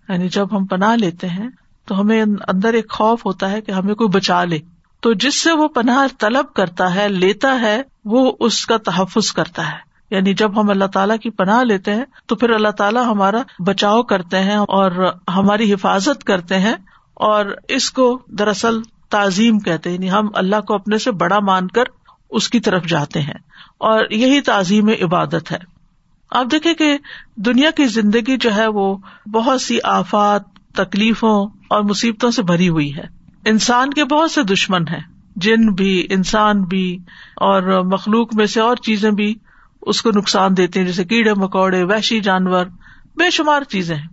یعنی 0.08 0.28
جب 0.28 0.56
ہم 0.56 0.66
پناہ 0.66 0.96
لیتے 0.96 1.28
ہیں، 1.28 1.48
تو 1.86 2.00
ہمیں 2.00 2.22
اندر 2.22 2.72
ایک 2.72 2.90
خوف 2.90 3.26
ہوتا 3.26 3.50
ہے 3.50 3.60
کہ 3.60 3.70
ہمیں 3.72 3.94
کوئی 3.94 4.08
بچا 4.08 4.44
لے۔ 4.44 4.58
تو 5.00 5.12
جس 5.12 5.42
سے 5.42 5.52
وہ 5.52 5.68
پناہ 5.68 6.06
طلب 6.18 6.52
کرتا 6.52 6.94
ہے، 6.94 7.08
لیتا 7.08 7.60
ہے، 7.60 7.82
وہ 8.04 8.32
اس 8.40 8.66
کا 8.66 8.76
تحفظ 8.76 9.32
کرتا 9.32 9.68
ہے۔ 9.70 9.85
یعنی 10.10 10.34
جب 10.34 10.60
ہم 10.60 10.70
اللہ 10.70 10.84
تعالیٰ 10.84 11.16
کی 11.18 11.30
پناہ 11.30 11.62
لیتے 11.62 11.94
ہیں 11.94 12.04
تو 12.26 12.36
پھر 12.36 12.50
اللہ 12.50 12.68
تعالیٰ 12.68 13.06
ہمارا 13.06 13.42
بچاؤ 13.58 14.02
کرتے 14.02 14.40
ہیں 14.40 14.56
اور 14.56 15.12
ہماری 15.28 15.72
حفاظت 15.72 16.24
کرتے 16.24 16.58
ہیں 16.58 16.74
اور 17.14 17.46
اس 17.68 17.90
کو 17.90 18.20
دراصل 18.28 18.80
تعظیم 19.10 19.58
کہتے 19.58 19.90
ہیں 19.90 19.94
یعنی 19.94 20.10
ہم 20.10 20.28
اللہ 20.34 20.60
کو 20.60 20.74
اپنے 20.74 20.98
سے 20.98 21.10
بڑا 21.10 21.38
مان 21.40 21.68
کر 21.68 21.84
اس 22.30 22.50
کی 22.50 22.60
طرف 22.60 22.86
جاتے 22.86 23.20
ہیں 23.20 23.38
اور 23.78 24.04
یہی 24.10 24.40
تعظیم 24.40 24.88
عبادت 24.88 25.52
ہے۔ 25.52 25.58
آپ 26.30 26.46
دیکھیں 26.52 26.74
کہ 26.74 26.98
دنیا 27.36 27.70
کی 27.70 27.84
زندگی 27.84 28.36
جو 28.36 28.54
ہے 28.56 28.66
وہ 28.66 28.96
بہت 29.32 29.60
سی 29.60 29.78
آفات، 29.84 30.42
تکلیفوں 30.74 31.46
اور 31.70 31.82
مصیبتوں 31.82 32.30
سے 32.30 32.42
بھری 32.42 32.68
ہوئی 32.68 32.96
ہے۔ 32.96 33.04
انسان 33.44 33.90
کے 33.90 34.04
بہت 34.04 34.30
سے 34.30 34.42
دشمن 34.42 34.88
ہیں، 34.88 35.00
جن 35.36 35.66
بھی، 35.66 36.06
انسان 36.10 36.62
بھی 36.62 36.98
اور 37.36 37.84
مخلوق 37.84 38.34
میں 38.34 38.46
سے 38.46 38.60
اور 38.60 38.76
چیزیں 38.76 39.10
بھی 39.10 39.34
اس 39.86 40.02
کو 40.02 40.10
نقصان 40.16 40.56
دیتے 40.56 40.80
ہیں، 40.80 40.86
جیسے 40.86 41.04
کیڑے 41.04 41.34
مکوڑے، 41.34 41.82
وحشی 41.82 42.20
جانور، 42.20 42.66
بے 43.16 43.30
شمار 43.30 43.62
چیزیں 43.62 43.96
ہیں۔ 43.96 44.08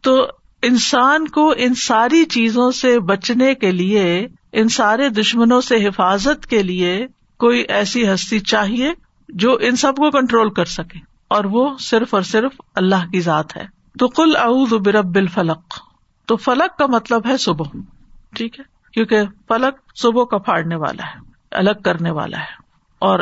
تو 0.00 0.28
انسان 0.62 1.28
کو 1.28 1.54
ان 1.56 1.74
ساری 1.74 2.24
چیزوں 2.24 2.70
سے 2.70 3.00
بچنے 3.00 3.54
کے 3.54 3.70
لیے، 3.72 4.28
ان 4.52 4.68
سارے 4.68 5.08
دشمنوں 5.08 5.60
سے 5.60 5.88
حفاظت 5.88 6.46
کے 6.46 6.62
لیے 6.62 7.06
کوئی 7.38 7.60
ایسی 7.68 8.14
ہستی 8.14 8.38
چاہیے 8.38 8.92
جو 9.28 9.58
ان 9.60 9.76
سب 9.76 9.96
کو 9.96 10.10
کنٹرول 10.10 10.50
کر 10.50 10.64
سکے۔ 10.64 10.98
اور 11.28 11.44
وہ 11.44 11.78
صرف 11.78 12.14
اور 12.14 12.22
صرف 12.22 12.52
اللہ 12.74 13.10
کی 13.12 13.20
ذات 13.20 13.56
ہے۔ 13.56 13.66
تو 13.98 14.08
کل 14.08 14.36
اعوذ 14.36 14.74
برب 14.74 15.16
الفلق۔ 15.16 15.74
تو 16.26 16.36
فلک 16.36 16.78
کا 16.78 16.86
مطلب 16.86 17.26
ہے 17.26 17.36
صبح۔ 17.36 17.64
ٹھیک 18.34 18.60
ہے؟ 18.60 18.64
کیونکہ 18.92 19.22
فلک 19.48 19.96
صبح 19.96 20.24
کا 20.24 20.38
پھاڑنے 20.38 20.76
والا 20.76 21.02
ہے، 21.06 21.30
الگ 21.50 21.82
کرنے 21.84 22.10
والا 22.10 22.38
ہے۔ 22.38 22.54
اور 22.98 23.20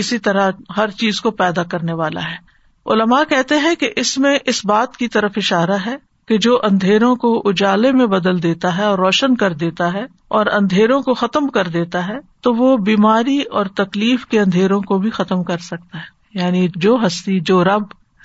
اسی 0.00 0.18
طرح 0.18 0.50
ہر 0.76 0.90
چیز 0.90 1.20
کو 1.20 1.30
پیدا 1.30 1.62
کرنے 1.62 1.92
والا 1.92 2.20
ہے۔ 2.20 2.50
علماء 2.86 3.22
کہتے 3.28 3.54
ہیں 3.56 3.74
کہ 3.74 3.90
اس 3.96 4.18
میں 4.18 4.38
اس 4.46 4.66
بات 4.66 4.96
کی 4.96 5.08
طرف 5.08 5.32
اشارہ 5.36 5.76
ہے 5.86 5.96
کہ 6.28 6.38
جو 6.38 6.60
اندھیروں 6.62 7.16
کو 7.16 7.42
اجالے 7.44 7.92
میں 7.92 8.06
بدل 8.06 8.42
دیتا 8.42 8.78
ہے 8.78 8.82
اور 8.82 8.98
روشن 8.98 9.36
کر 9.36 9.52
دیتا 9.52 9.92
ہے 9.92 10.04
اور 10.28 10.46
اندھیروں 10.46 11.02
کو 11.02 11.14
ختم 11.14 11.48
کر 11.48 11.68
دیتا 11.68 12.08
ہے، 12.08 12.18
تو 12.40 12.54
وہ 12.54 12.76
بیماری 12.76 13.42
اور 13.42 13.66
تکلیف 13.66 14.26
کے 14.26 14.40
اندھیروں 14.40 14.82
کو 14.82 14.98
بھی 14.98 15.10
ختم 15.10 15.42
کر 15.42 15.58
سکتا 15.58 15.98
ہے۔ 15.98 16.38
یعنی 16.38 16.68
جو 16.76 16.98
ہستی، 17.06 17.40
جو 17.40 17.64
رب 17.64 17.82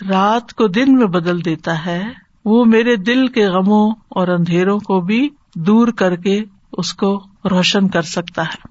رات 0.09 0.53
کو 0.53 0.67
دن 0.67 0.95
میں 0.95 1.07
بدل 1.07 1.45
دیتا 1.45 1.85
ہے، 1.85 2.03
وہ 2.45 2.65
میرے 2.65 2.95
دل 2.95 3.27
کے 3.27 3.47
غموں 3.47 3.91
اور 4.09 4.27
اندھیروں 4.27 4.79
کو 4.79 5.01
بھی 5.01 5.29
دور 5.55 5.87
کر 5.87 6.15
کے 6.15 6.43
اس 6.71 6.93
کو 6.93 7.23
روشن 7.51 7.89
کر 7.89 8.01
سکتا 8.01 8.41
ہے۔ 8.41 8.67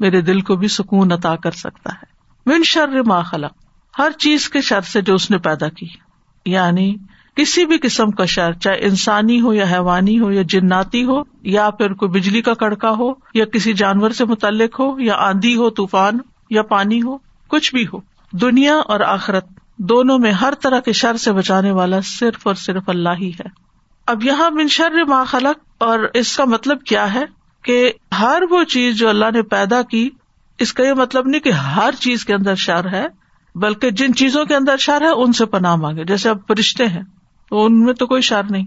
میرے 0.00 0.20
دل 0.20 0.40
کو 0.40 0.56
بھی 0.56 0.68
سکون 0.68 1.12
عطا 1.12 1.36
کر 1.36 1.50
سکتا 1.50 1.92
ہے۔ 1.92 2.15
من 2.46 2.62
شر 2.62 3.02
ما 3.02 3.22
خلق. 3.22 3.52
ہر 3.98 4.10
چیز 4.18 4.48
کے 4.48 4.60
شر 4.60 4.80
سے 4.80 5.00
جو 5.00 5.14
اس 5.14 5.30
نے 5.30 5.38
پیدا 5.38 5.68
کی. 5.68 5.86
یعنی 6.44 6.96
کسی 7.34 7.66
بھی 7.66 7.78
قسم 7.78 8.10
کا 8.10 8.24
شر، 8.24 8.52
چاہے 8.52 8.76
انسانی 8.80 9.40
ہو 9.40 9.54
یا 9.54 9.64
حیوانی 9.72 10.20
ہو 10.20 10.32
یا 10.32 10.42
جناتی 10.48 11.04
ہو، 11.04 11.22
یا 11.42 11.70
پھر 11.70 11.92
کوئی 11.92 12.10
بجلی 12.10 12.42
کا 12.42 12.54
کڑکا 12.54 12.90
ہو، 12.90 13.12
یا 13.34 13.44
کسی 13.44 13.72
جانور 13.72 14.10
سے 14.10 14.24
متعلق 14.24 14.80
ہو، 14.80 15.00
یا 15.00 15.14
آندھی 15.14 15.56
ہو، 15.56 15.70
طوفان 15.70 16.18
یا 16.50 16.62
پانی 16.62 17.02
ہو، 17.02 17.18
کچھ 17.48 17.74
بھی 17.74 17.86
ہو. 17.92 18.00
دنیا 18.32 18.74
اور 18.74 19.00
آخرت 19.00 19.44
دونوں 19.76 20.18
میں 20.18 20.32
ہر 20.32 20.54
طرح 20.54 20.80
کے 20.80 20.92
شر 20.92 21.16
سے 21.16 21.32
بچانے 21.32 21.70
والا 21.70 22.00
صرف 22.04 22.46
اور 22.46 22.54
صرف 22.54 22.88
اللہ 22.88 23.18
ہی 23.20 23.30
ہے. 23.30 23.48
اب 24.06 24.24
یہاں 24.24 24.50
من 24.50 24.68
شر 24.68 25.04
ما 25.08 25.24
خلق 25.24 25.82
اور 25.82 25.98
اس 26.14 26.36
کا 26.36 26.44
مطلب 26.44 26.82
کیا 26.82 27.14
ہے 27.14 27.24
کہ 27.62 27.92
ہر 28.20 28.42
وہ 28.50 28.64
چیز 28.64 28.96
جو 28.96 29.08
اللہ 29.08 29.30
نے 29.34 29.42
پیدا 29.42 29.82
کی 29.82 30.10
اس 30.58 30.72
کا 30.72 30.84
یہ 30.84 30.92
مطلب 30.92 31.26
نہیں 31.26 31.40
کہ 31.40 31.50
ہر 31.50 31.94
چیز 32.00 32.24
کے 32.24 32.34
اندر 32.34 32.54
شر 32.54 32.92
ہے، 32.92 33.06
بلکہ 33.54 33.90
جن 33.90 34.14
چیزوں 34.14 34.44
کے 34.44 34.56
اندر 34.56 34.76
شر 34.76 35.00
ہے، 35.00 35.08
ان 35.08 35.32
سے 35.32 35.46
پناہ 35.46 35.76
مانگے۔ 35.76 36.04
جیسے 36.04 36.28
اب 36.28 36.38
فرشتے 36.48 36.86
ہیں، 36.86 37.02
تو 37.50 37.64
ان 37.64 37.84
میں 37.84 37.94
تو 37.94 38.06
کوئی 38.06 38.22
شر 38.22 38.42
نہیں۔ 38.50 38.66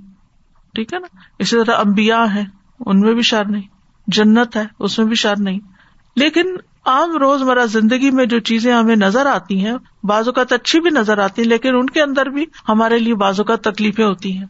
ٹھیک 0.74 0.94
ہے 0.94 1.00
نا؟ 1.00 1.18
اسی 1.40 1.58
طرح 1.66 1.76
امبیا 1.76 2.34
ہے 2.36 2.44
ان 2.86 3.00
میں 3.00 3.14
بھی 3.14 3.22
شر 3.22 3.46
نہیں۔ 3.46 3.68
جنت 4.08 4.56
ہے، 4.56 4.64
اس 4.80 4.98
میں 4.98 5.06
بھی 5.06 5.16
شر 5.16 5.34
نہیں۔ 5.40 5.60
لیکن 6.16 6.46
عام 6.86 7.18
روز 7.18 7.42
مرہ 7.42 7.66
زندگی 7.66 8.12
میں 8.12 8.26
جو 8.26 8.40
چیزیں 8.40 8.74
ہمیں 8.74 8.96
نظر 8.96 9.26
آتی 9.26 9.66
ہیں، 9.66 9.74
بعض 10.04 10.28
اوقات 10.28 10.54
اچھی 10.54 10.80
بھی 10.80 10.90
نظر 10.90 11.18
آتی 11.18 11.42
ہیں، 11.42 11.50
لیکن 11.50 11.76
ان 11.76 11.86
کے 11.86 12.02
اندر 12.02 12.26
بھی 12.26 12.46
ہمارے 12.70 13.00
لیے 13.00 13.16
بعض 13.16 13.40
اوقات 13.40 13.64
تکلیفیں 13.64 14.06
ہوتی 14.06 14.38
ہیں۔ 14.38 14.46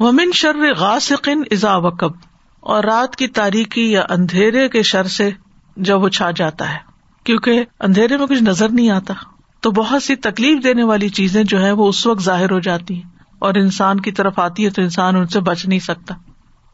ومن 0.00 0.32
شر 0.34 0.74
غاسقن 0.78 1.40
ازا 1.50 1.76
وکب 1.76 2.12
اور 2.60 2.84
رات 2.84 3.16
کی 3.16 3.26
تاریخی 3.26 3.92
یا 3.92 4.04
اندھیرے 4.10 4.68
کے 4.68 4.82
شر 4.82 5.04
سے 5.04 5.30
جب 5.76 6.02
وہ 6.02 6.08
چھا 6.08 6.30
جاتا 6.30 6.72
ہے۔ 6.72 6.78
کیونکہ 7.24 7.64
اندھیرے 7.80 8.16
میں 8.16 8.26
کچھ 8.26 8.42
نظر 8.42 8.68
نہیں 8.68 8.90
آتا۔ 8.90 9.14
تو 9.60 9.70
بہت 9.70 10.02
سی 10.02 10.16
تکلیف 10.16 10.64
دینے 10.64 10.82
والی 10.82 11.08
چیزیں 11.08 11.44
جو 11.44 11.62
ہے 11.64 11.72
وہ 11.72 11.88
اس 11.88 12.06
وقت 12.06 12.22
ظاہر 12.22 12.50
ہو 12.50 12.58
جاتی 12.58 12.94
ہیں۔ 12.94 13.10
اور 13.38 13.54
انسان 13.54 14.00
کی 14.00 14.12
طرف 14.12 14.38
آتی 14.38 14.64
ہے 14.64 14.70
تو 14.70 14.82
انسان 14.82 15.16
ان 15.16 15.26
سے 15.26 15.40
بچ 15.40 15.66
نہیں 15.66 15.78
سکتا۔ 15.78 16.14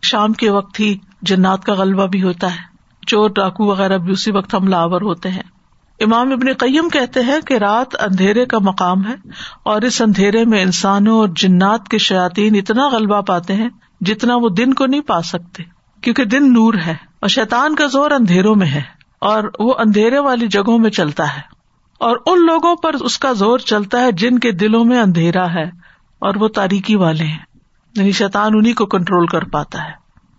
شام 0.02 0.32
کے 0.32 0.50
وقت 0.50 0.80
ہی 0.80 0.98
جنات 1.22 1.64
کا 1.64 1.74
غلبہ 1.74 2.06
بھی 2.06 2.22
ہوتا 2.22 2.52
ہے۔ 2.52 2.58
چور، 3.06 3.30
ڈاکو 3.30 3.64
وغیرہ 3.64 3.98
بھی 3.98 4.12
اسی 4.12 4.30
وقت 4.30 4.54
ہم 4.54 4.68
لاور 4.68 5.00
ہوتے 5.00 5.28
ہیں۔ 5.28 5.42
امام 6.00 6.32
ابن 6.32 6.52
قیم 6.58 6.88
کہتے 6.88 7.20
ہیں 7.20 7.40
کہ 7.40 7.54
رات 7.54 7.96
اندھیرے 8.00 8.46
کا 8.46 8.58
مقام 8.58 9.06
ہے 9.06 9.14
اور 9.62 9.82
اس 9.82 10.02
اندھیرے 10.02 10.44
میں 10.44 10.62
انسانوں 10.62 11.18
اور 11.18 11.28
جنات 11.36 11.88
کے 11.88 11.98
شاطین 11.98 12.56
اتنا 12.56 12.88
غلبہ 12.88 13.20
پاتے 13.20 13.54
ہیں 13.54 13.68
جتنا 14.00 14.36
وہ 14.36 14.48
دن 14.48 14.74
کو 14.74 14.86
نہیں 14.86 15.00
پا 15.00 15.22
سکتے۔ 15.22 15.62
کیونکہ 16.00 16.24
دن 16.24 16.52
نور 16.52 16.74
ہے۔ 16.86 17.07
اور 17.20 17.28
شیتان 17.28 17.74
کا 17.74 17.86
زور 17.86 18.10
اندھیروں 18.10 18.54
میں 18.54 18.66
ہے 18.66 18.82
اور 19.18 19.42
وہ 19.58 19.74
اندھیرے 19.78 20.18
والی 20.18 20.46
جگہوں 20.46 20.78
میں 20.78 20.90
چلتا 20.90 21.36
ہے 21.36 21.40
اور 21.98 22.16
ان 22.26 22.46
لوگوں 22.46 22.76
پر 22.76 22.94
اس 22.94 23.18
کا 23.18 23.32
زور 23.32 23.58
چلتا 23.58 24.00
ہے 24.00 24.12
جن 24.12 24.38
کے 24.38 24.52
دلوں 24.52 24.84
میں 24.84 25.00
اندھیرا 25.00 25.54
ہے 25.54 25.64
اور 26.18 26.34
وہ 26.34 26.48
تاریخی 26.48 26.94
والے 26.94 27.24
ہیں 27.24 27.38
یعنی 27.96 28.12
شیتان 28.12 28.50
انہیں 28.54 28.74
کو 28.74 28.86
کنٹرول 28.86 29.26
کر 29.26 29.44
پاتا 29.44 29.84
ہے۔ 29.84 29.90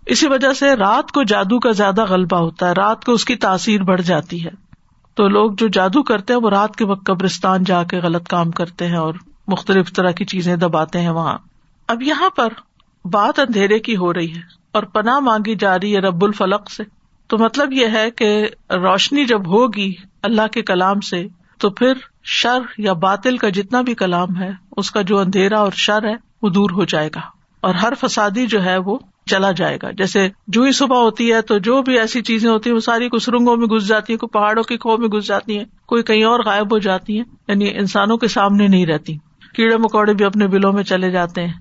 اسی 0.06 0.28
وجہ 0.28 0.52
سے 0.52 0.76
رات 0.76 1.12
کو 1.12 1.22
جادو 1.22 1.60
کا 1.60 1.70
زیادہ 1.70 2.04
غلبہ 2.04 2.36
ہوتا 2.36 2.68
ہے، 2.68 2.72
رات 2.72 3.04
کو 3.04 3.12
اس 3.12 3.24
کی 3.24 3.36
تاثیر 3.36 3.82
بڑھ 3.82 4.02
جاتی 4.02 4.44
ہے۔ 4.44 4.50
تو 5.14 5.28
لوگ 5.28 5.52
جو 5.52 5.68
جادو 5.68 6.02
کرتے 6.02 6.32
ہیں، 6.32 6.40
وہ 6.40 6.50
رات 6.50 6.76
کے 6.76 6.84
وقت 6.84 7.06
قبرستان 7.06 7.64
جا 7.64 7.82
کے 7.82 7.98
غلط 7.98 8.28
کام 8.28 8.50
کرتے 8.50 8.86
ہیں 8.86 8.96
اور 8.96 9.14
مختلف 9.48 9.92
طرح 9.92 10.10
کی 10.10 10.24
چیزیں 10.24 10.56
دباتے 10.56 11.00
ہیں 11.00 11.10
وہاں۔ 11.10 11.38
اب 11.88 12.02
یہاں 12.02 12.30
پر 12.30 12.48
بات 13.04 13.38
اندھیرے 13.38 13.78
کی 13.78 13.96
ہو 13.96 14.14
رہی 14.14 14.34
ہے۔ 14.34 14.59
اور 14.72 14.82
پناہ 14.82 15.18
مانگی 15.18 15.54
جا 15.54 15.76
رہی 15.76 15.94
ہے 15.94 16.00
رب 16.00 16.24
الفلق 16.24 16.70
سے۔ 16.70 16.82
تو 17.26 17.38
مطلب 17.38 17.72
یہ 17.72 17.86
ہے 17.92 18.10
کہ 18.10 18.48
روشنی 18.70 19.24
جب 19.24 19.46
ہوگی 19.46 19.92
اللہ 20.22 20.46
کے 20.46 20.62
کلام 20.62 21.00
سے، 21.00 21.26
تو 21.58 21.70
پھر 21.70 21.92
شر 22.24 22.58
یا 22.78 22.92
باطل 22.92 23.36
کا 23.36 23.48
جتنا 23.48 23.80
بھی 23.80 23.94
کلام 23.94 24.42
ہے، 24.42 24.50
اس 24.76 24.90
کا 24.90 25.02
جو 25.02 25.18
اندھیرا 25.18 25.60
اور 25.60 25.72
شر 25.74 26.04
ہے، 26.04 26.14
وہ 26.42 26.48
دور 26.48 26.70
ہو 26.70 26.84
جائے 26.84 27.08
گا۔ 27.14 27.20
اور 27.60 27.74
ہر 27.74 27.92
فسادی 28.00 28.46
جو 28.46 28.64
ہے، 28.64 28.76
وہ 28.78 28.98
چلا 29.26 29.50
جائے 29.50 29.78
گا۔ 29.82 29.90
جیسے 29.90 30.28
جو 30.46 30.62
ہی 30.62 30.72
صبح 30.72 30.96
ہوتی 30.96 31.32
ہے، 31.32 31.42
تو 31.42 31.58
جو 31.58 31.82
بھی 31.82 31.98
ایسی 31.98 32.22
چیزیں 32.22 32.50
ہوتی 32.50 32.70
ہیں، 32.70 32.74
وہ 32.74 32.80
ساری 32.80 33.08
کچھ 33.08 33.22
سرنگوں 33.22 33.56
میں 33.56 33.66
گھس 33.66 33.88
جاتی 33.88 34.12
ہیں، 34.12 34.18
کوئی 34.18 34.30
پہاڑوں 34.30 34.62
کی 34.62 34.76
کھو 34.76 34.96
میں 34.96 35.08
گھس 35.08 35.26
جاتی 35.26 35.58
ہیں، 35.58 35.64
کوئی 35.86 36.02
کہیں 36.02 36.24
اور 36.24 36.40
غائب 36.44 36.72
ہو 36.72 36.78
جاتی 36.78 37.16
ہیں 37.16 37.24
یعنی 37.48 37.70
انسانوں 37.74 38.16
کے 38.16 38.28
سامنے 38.28 38.66
نہیں 38.66 38.86
رہتی۔ 38.86 39.16
کیڑے 39.54 39.76
مکوڑے 39.76 40.14
بھی 40.14 40.24
اپنے 40.24 40.46
بلوں 40.46 40.72
میں 40.72 40.82
چلے 40.82 41.10
جاتے 41.10 41.46
ہیں۔ 41.46 41.52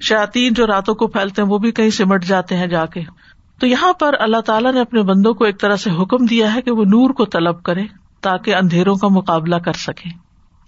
شاطین 0.00 0.52
جو 0.52 0.66
راتوں 0.66 0.94
کو 0.94 1.06
پھیلتے 1.06 1.42
ہیں 1.42 1.48
وہ 1.48 1.58
بھی 1.58 1.72
کہیں 1.72 1.90
سمٹ 1.90 2.24
جاتے 2.24 2.56
ہیں 2.56 2.66
جا 2.66 2.86
کے۔ 2.86 3.00
تو 3.60 3.66
یہاں 3.66 3.92
پر 3.92 4.14
اللہ 4.20 4.40
تعالیٰ 4.40 4.72
نے 4.72 4.80
اپنے 4.80 5.02
بندوں 5.02 5.34
کو 5.34 5.44
ایک 5.44 5.60
طرح 5.60 5.76
سے 5.76 5.90
حکم 5.90 6.24
دیا 6.24 6.54
ہے 6.54 6.62
کہ 6.62 6.70
وہ 6.70 6.84
نور 6.84 7.10
کو 7.10 7.24
طلب 7.24 7.62
کرے 7.62 7.84
تاکہ 8.20 8.54
اندھیروں 8.54 8.94
کا 8.94 9.08
مقابلہ 9.08 9.56
کر 9.56 9.72
سکے 9.72 10.08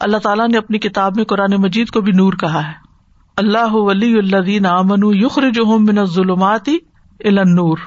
اللہ 0.00 0.16
تعالیٰ 0.16 0.48
نے 0.48 0.58
اپنی 0.58 0.78
کتاب 0.78 1.16
میں 1.16 1.24
قرآن 1.24 1.54
مجید 1.58 1.88
کو 1.88 2.00
بھی 2.00 2.12
نور 2.12 2.32
کہا 2.32 2.68
ہے۔ 2.68 2.72
اللہ 3.36 3.72
ولی 3.72 4.18
اللہ 4.18 4.68
امن 4.68 4.98
یخر 5.02 5.50
جو 5.50 5.78
من 5.78 6.04
ظلماتی 6.04 6.78
نور 7.24 7.78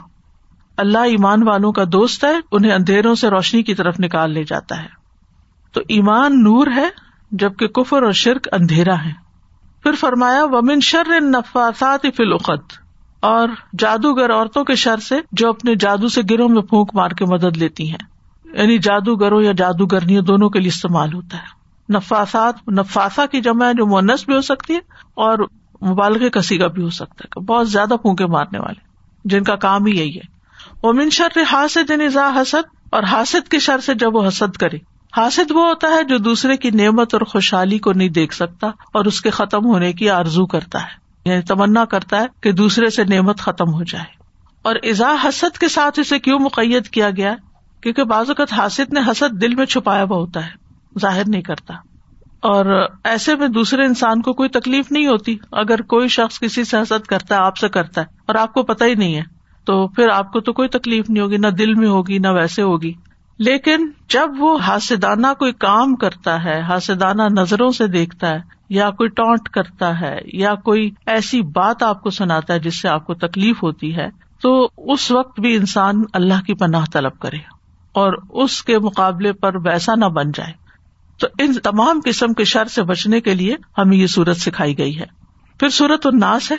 اللہ 0.78 0.98
ایمان 0.98 1.48
والوں 1.48 1.72
کا 1.72 1.84
دوست 1.84 2.24
ہے، 2.24 2.40
انہیں 2.52 2.72
اندھیروں 2.72 3.16
سے 3.16 3.30
روشنی 3.30 3.64
کی 3.64 3.76
طرف 3.76 3.96
نکال 4.00 4.32
لے 4.32 4.44
جاتا 4.44 4.84
ہے۔ 4.84 4.88
تو 5.72 5.82
ایمان 5.88 6.44
نور 6.44 6.68
ہے، 6.76 6.90
جبکہ 7.32 7.68
کفر 7.68 8.04
اور 8.04 8.12
شرک 8.12 8.48
اندھیرا 8.52 8.96
ہے۔ 9.06 9.23
پھر 9.84 9.92
فرمایا، 10.00 10.46
ومن 10.46 10.80
شر 10.80 11.22
نفاسات 11.22 12.02
فی 12.02 12.24
العقد 12.24 12.74
اور 13.20 13.50
جادوگر 13.80 14.34
عورتوں 14.34 14.64
کے 14.64 14.76
شر 14.76 14.98
سے 14.98 15.16
جو 15.32 15.50
اپنے 15.50 15.76
جادو 15.76 16.08
سے 16.08 16.22
گروہ 16.30 16.48
میں 16.48 16.62
پھونک 16.62 16.90
مار 16.94 17.10
کے 17.10 17.26
مدد 17.26 17.58
لیتی 17.58 17.92
ہیں۔ 17.92 17.98
یعنی 18.46 18.78
جادوگروں 18.78 19.42
یا 19.42 19.52
جادوگرنی 19.58 20.22
دونوں 20.22 20.50
کے 20.50 20.60
لیے 20.60 20.68
استعمال 20.68 21.14
ہوتا 21.14 21.38
ہے۔ 21.38 21.64
نفاسات 21.94 22.56
نفاسا 22.68 23.26
کی 23.26 23.42
جمع 23.42 23.66
ہے 23.66 23.74
جو 23.74 23.86
مونس 23.86 24.26
بھی 24.26 24.36
ہو 24.36 24.42
سکتی 24.42 24.74
ہے 24.74 24.80
اور 25.14 25.38
مبالغ 25.92 26.30
کسی 26.30 26.58
کا 26.58 26.68
بھی 26.68 26.84
ہو 26.84 26.90
سکتا 26.90 27.24
ہے۔ 27.24 27.40
بہت 27.40 27.70
زیادہ 27.70 27.94
پھونکے 28.02 28.26
مارنے 28.26 28.60
والے، 28.60 28.82
جن 29.26 29.44
کا 29.44 29.56
کام 29.56 29.86
ہی 29.86 30.00
یہی 30.00 30.16
ہے۔ 30.16 30.34
وہ 30.84 30.94
من 30.94 31.10
شر 31.10 31.40
حاسد 31.52 31.92
نظا 31.92 32.32
حسد، 32.42 32.76
اور 32.90 33.04
حاسد 33.04 33.48
کے 33.48 33.60
شر 33.60 33.80
سے 33.80 33.94
جب 33.94 34.16
وہ 34.16 34.28
حسد 34.28 34.58
کرے۔ 34.58 34.78
حاسد 35.18 35.52
وہ 35.52 35.68
ہوتا 35.68 35.88
ہے 35.88 36.04
جو 36.04 36.18
دوسرے 36.18 36.58
کی 36.58 36.70
نعمت 36.70 37.14
اور 37.14 37.22
خوشحالی 37.22 37.78
کو 37.78 37.94
نہیں 37.94 38.10
دیکھ 38.10 38.34
سکتا 38.34 38.68
اور 38.68 39.06
اس 39.06 39.22
کے 39.22 39.30
ختم 39.30 39.66
ہونے 39.66 39.94
کی 39.94 40.10
آرزو 40.10 40.46
کرتا 40.46 40.82
ہے۔ 40.82 41.04
یعنی 41.26 41.42
تمنا 41.42 41.86
کرتا 41.86 42.22
ہے 42.22 42.26
کہ 42.42 42.52
دوسرے 42.52 42.90
سے 42.90 43.04
نعمت 43.04 43.40
ختم 43.40 43.74
ہو 43.74 43.84
جائے۔ 43.84 44.06
اور 44.62 44.76
ازا 44.84 45.16
حسد 45.24 45.58
کے 45.58 45.68
ساتھ 45.68 46.00
اسے 46.00 46.20
کیوں 46.20 46.40
مقید 46.40 46.88
کیا 46.88 47.10
گیا؟ 47.10 47.36
کیونکہ 47.82 48.04
بعض 48.04 48.26
اوقات 48.28 48.54
حاسد 48.54 48.94
نے 48.94 49.00
حسد 49.12 49.42
دل 49.42 49.56
میں 49.56 49.66
چھپایا 49.66 50.04
ہوا 50.04 50.18
ہوتا 50.18 50.46
ہے، 50.46 50.52
ظاہر 51.00 51.22
نہیں 51.28 51.42
کرتا۔ 51.42 51.74
اور 52.42 52.86
ایسے 53.04 53.36
میں 53.36 53.48
دوسرے 53.48 53.86
انسان 53.86 54.22
کو 54.22 54.34
کوئی 54.34 54.50
تکلیف 54.50 54.92
نہیں 54.92 55.08
ہوتی۔ 55.08 55.38
اگر 55.52 55.82
کوئی 55.82 56.08
شخص 56.08 56.40
کسی 56.40 56.64
سے 56.64 56.78
حسد 56.78 57.08
کرتا 57.08 57.36
ہے، 57.36 57.40
آپ 57.40 57.58
سے 57.58 57.70
کرتا 57.70 58.02
ہے 58.02 58.06
اور 58.26 58.36
آپ 58.36 58.54
کو 58.54 58.64
پتا 58.64 58.86
ہی 58.86 58.96
نہیں 58.96 59.16
ہے، 59.16 59.22
تو 59.66 59.88
پھر 59.88 60.10
آپ 60.10 60.32
کو 60.32 60.40
تو 60.40 60.54
کوئی 60.54 60.68
تکلیف 60.68 61.10
نہیں 61.10 61.24
ہوگی، 61.24 61.38
نہ 61.38 61.48
دل 61.48 61.74
میں 61.74 61.88
ہوگی، 61.88 62.18
نہ 62.18 62.28
ویسے 62.28 62.62
ہوگی۔ 62.62 62.94
لیکن 63.40 63.90
جب 64.10 64.30
وہ 64.38 64.66
ہاسدانہ 64.66 65.28
کوئی 65.40 65.52
کام 65.52 65.96
کرتا 65.96 66.44
ہے 66.44 66.62
ہاسدانہ 66.62 67.22
نظروں 67.40 67.72
سے 67.72 67.88
دیکھتا 67.88 68.30
ہے، 68.30 68.40
یا 68.70 68.90
کوئی 68.90 69.10
ٹانٹ 69.10 69.50
کرتا 69.50 70.02
ہے، 70.02 70.20
یا 70.34 70.56
کوئی 70.56 70.92
ایسی 71.06 71.42
بات 71.42 71.84
آپ 71.84 72.02
کو 72.02 72.10
سناتا 72.10 72.54
ہے 72.54 72.60
جس 72.60 72.82
سے 72.82 72.90
آپ 72.90 73.08
کو 73.08 73.14
تکلیف 73.14 73.64
ہوتی 73.64 73.96
ہے، 73.96 74.08
تو 74.42 74.70
اس 74.78 75.12
وقت 75.12 75.40
بھی 75.40 75.56
انسان 75.56 76.04
اللہ 76.14 76.42
کی 76.48 76.54
پناہ 76.54 76.86
طلب 76.94 77.20
کرے 77.20 77.38
اور 77.92 78.14
اس 78.30 78.64
کے 78.64 78.80
مقابلے 78.80 79.34
پر 79.34 79.56
ویسا 79.56 79.96
نہ 79.96 80.06
بن 80.06 80.32
جائے۔ 80.32 80.54
تو 81.20 81.28
ان 81.40 81.54
تمام 81.54 82.00
قسم 82.06 82.34
کے 82.34 82.44
شر 82.44 82.66
سے 82.66 82.84
بچنے 82.84 83.22
کے 83.22 83.36
لیے 83.36 83.56
ہمیں 83.78 83.98
یہ 83.98 84.08
سورت 84.08 84.38
سکھائی 84.38 84.78
گئی 84.78 85.00
ہے۔ 85.00 85.06
پھر 85.60 85.70
سورت 85.70 86.08
الناس 86.08 86.52
ہے۔ 86.52 86.58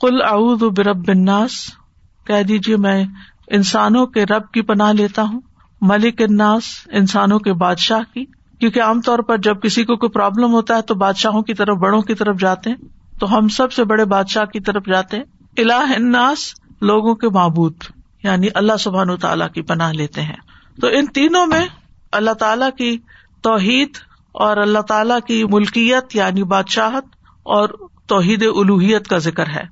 کل 0.00 0.22
اعود 0.22 0.62
برب 0.62 1.08
الناس۔ 1.08 1.50
کہہ 2.26 2.42
دیجیے 2.42 2.76
میں 2.76 3.04
انسانوں 3.48 4.06
کے 4.06 4.26
رب 4.26 4.52
کی 4.52 4.62
پناہ 4.62 4.92
لیتا 4.92 5.22
ہوں۔ 5.22 5.40
ملک 5.80 6.22
الناس، 6.22 6.62
انسانوں 6.92 7.38
کے 7.38 7.52
بادشاہ 7.52 8.14
کی۔ 8.14 8.24
کیونکہ 8.60 8.82
عام 8.82 9.00
طور 9.00 9.18
پر 9.18 9.38
جب 9.38 9.62
کسی 9.62 9.84
کو 9.84 9.96
کوئی 9.96 10.10
پرابلم 10.10 10.52
ہوتا 10.52 10.76
ہے 10.76 10.82
تو 10.82 10.94
بادشاہوں 10.94 11.42
کی 11.42 11.54
طرف، 11.54 11.76
بڑوں 11.76 12.00
کی 12.00 12.14
طرف 12.14 12.40
جاتے 12.40 12.70
ہیں۔ 12.70 12.76
تو 13.20 13.38
ہم 13.38 13.48
سب 13.48 13.72
سے 13.72 13.84
بڑے 13.84 14.04
بادشاہ 14.04 14.44
کی 14.44 14.60
طرف 14.60 14.84
جاتے 14.86 15.16
ہیں۔ 15.16 15.24
اللہ 15.58 15.72
الناس، 15.72 16.54
لوگوں 16.80 17.14
کے 17.14 17.28
معبود 17.28 17.74
یعنی 18.22 18.46
اللہ 18.54 18.76
سبحان 18.80 19.10
و 19.10 19.16
تعالیٰ 19.16 19.50
کی 19.50 19.62
پناہ 19.62 19.92
لیتے 19.92 20.22
ہیں۔ 20.22 20.36
تو 20.80 20.86
ان 20.86 21.06
تینوں 21.06 21.46
میں 21.46 21.66
اللہ 22.12 22.30
تعالیٰ 22.30 22.70
کی 22.78 22.98
توحید 23.42 23.88
اور 24.32 24.56
اللہ 24.56 24.78
تعالی 24.78 25.14
کی 25.26 25.44
ملکیت 25.44 26.16
یعنی 26.16 26.42
بادشاہت 26.42 27.04
اور 27.42 27.68
توحید 28.06 28.42
الوحیت 28.42 29.08
کا 29.08 29.18
ذکر 29.18 29.46
ہے۔ 29.46 29.62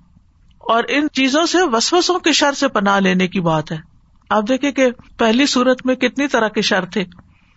اور 0.59 0.85
ان 0.88 1.07
چیزوں 1.12 1.47
سے 1.47 1.59
وسوسوں 1.73 2.19
کے 2.19 2.33
شر 2.33 2.53
سے 2.53 2.69
پناہ 2.69 3.00
لینے 3.00 3.29
کی 3.29 3.41
بات 3.41 3.73
ہے۔ 3.73 3.98
آپ 4.28 4.49
دیکھیں 4.49 4.73
کہ 4.73 4.87
پہلی 5.18 5.47
صورت 5.47 5.87
میں 5.87 5.94
کتنی 5.94 6.28
طرح 6.28 6.49
کے 6.49 6.62
شر 6.62 6.85
تھے، 6.85 7.05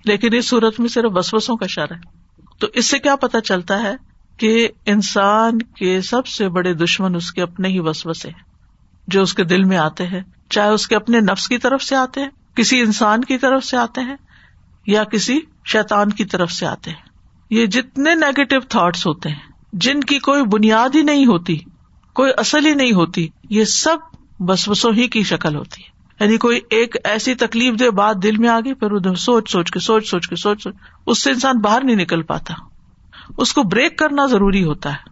لیکن 0.06 0.34
اس 0.34 0.50
صورت 0.50 0.80
میں 0.80 0.88
صرف 0.88 1.12
وسوسوں 1.16 1.56
کا 1.56 1.68
شر 1.68 1.92
ہے۔ 1.92 2.00
تو 2.60 2.68
اس 2.74 2.86
سے 2.86 3.00
کیا 3.00 3.16
پتا 3.16 3.42
چلتا 3.42 3.84
ہے 3.84 3.96
کہ 4.38 4.68
انسان 4.86 5.62
کے 5.62 6.02
سب 6.02 6.28
سے 6.28 6.50
بڑے 6.50 6.74
دشمن 6.74 7.16
اس 7.16 7.32
کے 7.32 7.42
اپنے 7.42 7.70
ہی 7.70 7.80
وسوسے 7.80 8.30
ہیں، 8.30 8.44
جو 9.08 9.22
اس 9.22 9.34
کے 9.34 9.44
دل 9.44 9.64
میں 9.64 9.78
آتے 9.78 10.08
ہیں۔ 10.08 10.22
چاہے 10.50 10.70
اس 10.70 10.88
کے 10.88 10.96
اپنے 10.96 11.20
نفس 11.20 11.48
کی 11.48 11.58
طرف 11.58 11.84
سے 11.84 11.96
آتے 11.96 12.22
ہیں، 12.22 12.30
کسی 12.56 12.80
انسان 12.80 13.24
کی 13.24 13.38
طرف 13.38 13.66
سے 13.66 13.78
آتے 13.78 14.02
ہیں، 14.02 14.16
یا 14.88 15.04
کسی 15.04 15.40
شیتان 15.66 16.10
کی 16.10 16.26
طرف 16.26 16.52
سے 16.52 16.66
آتے 16.66 16.90
ہیں۔ 16.90 17.10
یہ 17.50 17.66
جتنے 17.66 18.16
نیگیٹو 18.16 18.60
تھاٹس 18.60 19.08
ہوتے 19.08 19.30
ہیں، 19.30 19.52
جن 19.74 20.02
کی 20.02 20.20
کوئی 20.20 20.44
بنیاد 20.44 20.90
ہی 20.96 21.02
نہیں 21.02 21.26
ہوتی، 21.26 21.58
کوئی 22.14 22.32
اصل 22.38 22.66
ہی 22.66 22.74
نہیں 22.74 22.92
ہوتی، 22.92 23.28
یہ 23.50 23.64
سب 23.64 23.98
بس 24.40 24.70
بسوں 24.70 24.94
ہی 24.94 25.08
کی 25.08 25.24
شکل 25.24 25.56
ہوتی 25.56 25.84
ہے۔ 25.84 26.01
یعنی 26.22 26.38
کوئی 26.38 26.60
ایک 26.70 26.96
ایسی 27.04 27.36
تکلیف 27.36 27.80
دے 27.80 27.92
بات 27.92 28.16
دل 28.24 28.38
میں 28.38 28.50
آ 28.50 28.60
گئی 28.60 28.74
پھر 28.74 28.92
ادھر 28.92 29.16
سوچ 29.16 29.52
سوچ 29.52 29.72
کے، 29.72 29.80
سوچ 29.80 30.10
سوچ 30.10 30.28
کے، 30.28 30.36
سوچ 30.36 30.64
سوچ۔ 30.64 30.76
اس 31.06 31.24
سے 31.24 31.32
انسان 31.32 31.60
باہر 31.60 31.84
نہیں 31.84 31.96
نکل 31.96 32.22
پاتا۔ 32.22 32.54
اس 33.38 33.54
کو 33.54 33.64
بریک 33.64 33.98
کرنا 33.98 34.26
ضروری 34.26 34.64
ہوتا 34.64 34.92
ہے۔ 34.92 35.10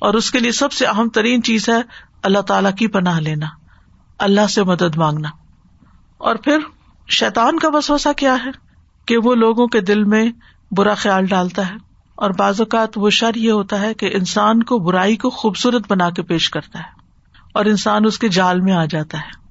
اور 0.00 0.14
اس 0.14 0.30
کے 0.30 0.38
لیے 0.38 0.52
سب 0.52 0.72
سے 0.72 0.86
اہم 0.86 1.08
ترین 1.08 1.42
چیز 1.42 1.68
ہے 1.68 1.76
اللہ 2.22 2.38
تعالی 2.38 2.68
کی 2.78 2.86
پناہ 2.86 3.20
لینا۔ 3.20 3.46
اللہ 4.18 4.46
سے 4.46 4.62
مدد 4.62 4.96
مانگنا۔ 4.96 5.28
اور 6.18 6.36
پھر 6.36 6.58
شیتان 7.08 7.58
کا 7.58 7.68
وسوسا 7.72 8.12
کیا 8.12 8.36
ہے؟ 8.44 8.50
کہ 9.06 9.16
وہ 9.16 9.34
لوگوں 9.34 9.66
کے 9.66 9.80
دل 9.80 10.04
میں 10.04 10.32
برا 10.70 10.94
خیال 10.94 11.26
ڈالتا 11.26 11.68
ہے۔ 11.68 11.74
اور 12.14 12.30
بعض 12.30 12.60
اوقات 12.60 12.98
وہ 12.98 13.10
شر 13.10 13.34
یہ 13.34 13.50
ہوتا 13.50 13.80
ہے 13.80 13.94
کہ 13.94 14.10
انسان 14.14 14.62
کو 14.62 14.78
برائی 14.78 15.16
کو 15.16 15.30
خوبصورت 15.30 15.82
بنا 15.88 16.10
کے 16.10 16.22
پیش 16.22 16.50
کرتا 16.50 16.78
ہے۔ 16.78 17.00
اور 17.54 17.64
انسان 17.64 18.04
اس 18.04 18.18
کے 18.18 18.28
جال 18.28 18.60
میں 18.60 18.72
آ 18.72 18.84
جاتا 18.84 19.18
ہے۔ 19.18 19.47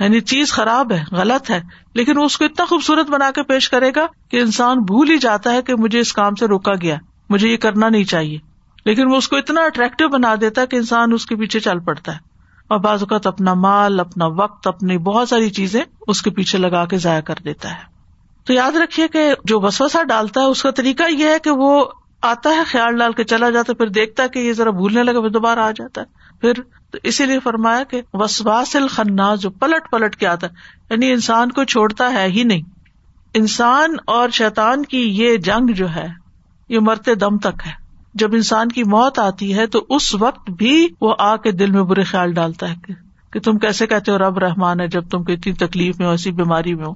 یعنی 0.00 0.20
چیز 0.20 0.52
خراب 0.52 0.92
ہے، 0.92 1.04
غلط 1.12 1.50
ہے، 1.50 1.60
لیکن 1.94 2.18
وہ 2.18 2.24
اس 2.24 2.38
کو 2.38 2.44
اتنا 2.44 2.64
خوبصورت 2.64 3.10
بنا 3.10 3.30
کے 3.30 3.42
پیش 3.42 3.70
کرے 3.70 3.90
گا 3.96 4.06
کہ 4.30 4.40
انسان 4.40 4.78
بھول 4.78 5.10
ہی 5.10 5.18
جاتا 5.18 5.52
ہے 5.52 5.62
کہ 5.62 5.74
مجھے 5.74 5.98
اس 5.98 6.12
کام 6.12 6.34
سے 6.34 6.46
روکا 6.46 6.72
گیا، 6.82 6.96
مجھے 7.30 7.48
یہ 7.48 7.56
کرنا 7.56 7.88
نہیں 7.88 8.04
چاہیے۔ 8.04 8.38
لیکن 8.84 9.06
وہ 9.06 9.16
اس 9.16 9.28
کو 9.28 9.36
اتنا 9.36 9.60
اٹریکٹو 9.60 10.08
بنا 10.08 10.34
دیتا 10.40 10.60
ہے 10.60 10.66
کہ 10.66 10.76
انسان 10.76 11.12
اس 11.12 11.26
کے 11.26 11.36
پیچھے 11.36 11.60
چل 11.60 11.78
پڑتا 11.78 12.12
ہے۔ 12.12 12.18
اور 12.68 12.78
بعض 12.78 13.02
اوقات 13.02 13.26
اپنا 13.26 13.54
مال، 13.54 14.00
اپنا 14.00 14.26
وقت، 14.26 14.66
اپنی 14.66 14.98
بہت 14.98 15.28
ساری 15.28 15.50
چیزیں 15.50 15.82
اس 16.06 16.22
کے 16.22 16.30
پیچھے 16.30 16.58
لگا 16.58 16.84
کے 16.84 16.98
ضائع 16.98 17.20
کر 17.20 17.34
دیتا 17.44 17.70
ہے۔ 17.70 17.92
تو 18.44 18.52
یاد 18.52 18.76
رکھیے 18.76 19.08
کہ 19.08 19.34
جو 19.44 19.60
وسوسا 19.60 20.02
ڈالتا 20.02 20.40
ہے، 20.40 20.46
اس 20.46 20.62
کا 20.62 20.70
طریقہ 20.70 21.02
یہ 21.10 21.28
ہے 21.28 21.38
کہ 21.38 21.50
وہ 21.50 21.84
آتا 22.22 22.50
ہے 22.50 22.64
خیال 22.66 22.98
ڈال 22.98 23.12
کے 23.12 23.24
چلا 23.24 23.50
جاتا 23.50 23.70
ہے، 23.70 23.74
پھر 23.74 23.86
دیکھتا 23.86 24.22
ہے 24.22 24.28
کہ 24.28 24.38
یہ 24.38 24.52
ذرا 24.52 24.70
بھولنے 24.70 25.02
لگا، 25.02 25.20
پھر 25.20 25.28
دوبارہ 25.28 25.58
آ 25.58 25.70
جاتا 25.70 26.00
ہے۔ 26.00 26.06
پھر 26.40 26.52
تو 26.92 26.98
اسی 27.02 27.26
لیے 27.26 27.40
فرمایا 27.40 27.84
کہ 27.84 28.02
وسواس 28.12 28.76
الخناس 28.76 29.40
جو 29.40 29.50
پلٹ 29.50 29.90
پلٹ 29.90 30.16
کے 30.16 30.26
آتا 30.26 30.46
ہے 30.46 30.52
یعنی 30.90 31.10
انسان 31.10 31.52
کو 31.52 31.64
چھوڑتا 31.64 32.12
ہے 32.12 32.26
ہی 32.28 32.44
نہیں۔ 32.44 32.62
انسان 33.34 33.96
اور 34.06 34.28
شیتان 34.28 34.84
کی 34.84 34.98
یہ 34.98 35.36
جنگ 35.36 35.72
جو 35.72 35.94
ہے، 35.94 36.08
یہ 36.68 36.78
مرتے 36.80 37.14
دم 37.14 37.38
تک 37.38 37.62
ہے۔ 37.66 37.72
جب 38.14 38.34
انسان 38.34 38.68
کی 38.68 38.84
موت 38.84 39.18
آتی 39.18 39.56
ہے 39.56 39.66
تو 39.66 39.86
اس 39.88 40.14
وقت 40.14 40.50
بھی 40.50 40.88
وہ 41.00 41.14
آ 41.18 41.36
کے 41.36 41.52
دل 41.52 41.70
میں 41.70 41.82
برے 41.82 42.02
خیال 42.02 42.32
ڈالتا 42.32 42.70
ہے 42.70 42.74
کہ 43.32 43.40
تم 43.40 43.58
کیسے 43.58 43.86
کہتے 43.86 44.12
ہو 44.12 44.18
رب 44.18 44.38
رحمان 44.38 44.80
ہے 44.80 44.88
جب 44.88 45.08
تم 45.08 45.18
اتنی 45.28 45.52
تکلیف 45.52 45.98
میں 45.98 46.06
ہو، 46.06 46.10
ایسی 46.10 46.30
بیماری 46.30 46.74
میں 46.74 46.84
ہو۔ 46.84 46.92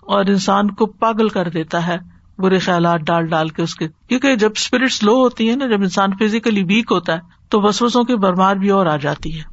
اور 0.00 0.24
انسان 0.24 0.70
کو 0.70 0.86
پاگل 0.86 1.28
کر 1.28 1.48
دیتا 1.48 1.86
ہے۔ 1.86 2.11
برے 2.38 2.58
خیالات 2.58 3.00
ڈال 3.00 3.26
ڈال 3.26 3.48
کے 3.48 3.62
اس 3.62 3.74
کے۔ 3.74 3.88
کیونکہ 4.08 4.36
جب 4.36 4.50
اسپرٹ 4.56 5.04
لو 5.04 5.14
ہوتی 5.14 5.50
ہے 5.50 5.56
نا، 5.56 5.66
جب 5.66 5.80
انسان 5.80 6.10
فزیکلی 6.20 6.62
ویک 6.62 6.92
ہوتا 6.92 7.14
ہے، 7.14 7.18
تو 7.48 7.60
وسوسوں 7.60 8.04
کی 8.04 8.16
برمار 8.16 8.56
بھی 8.56 8.70
اور 8.70 8.86
آ 8.86 8.96
جاتی 8.96 9.38
ہے۔ 9.38 9.44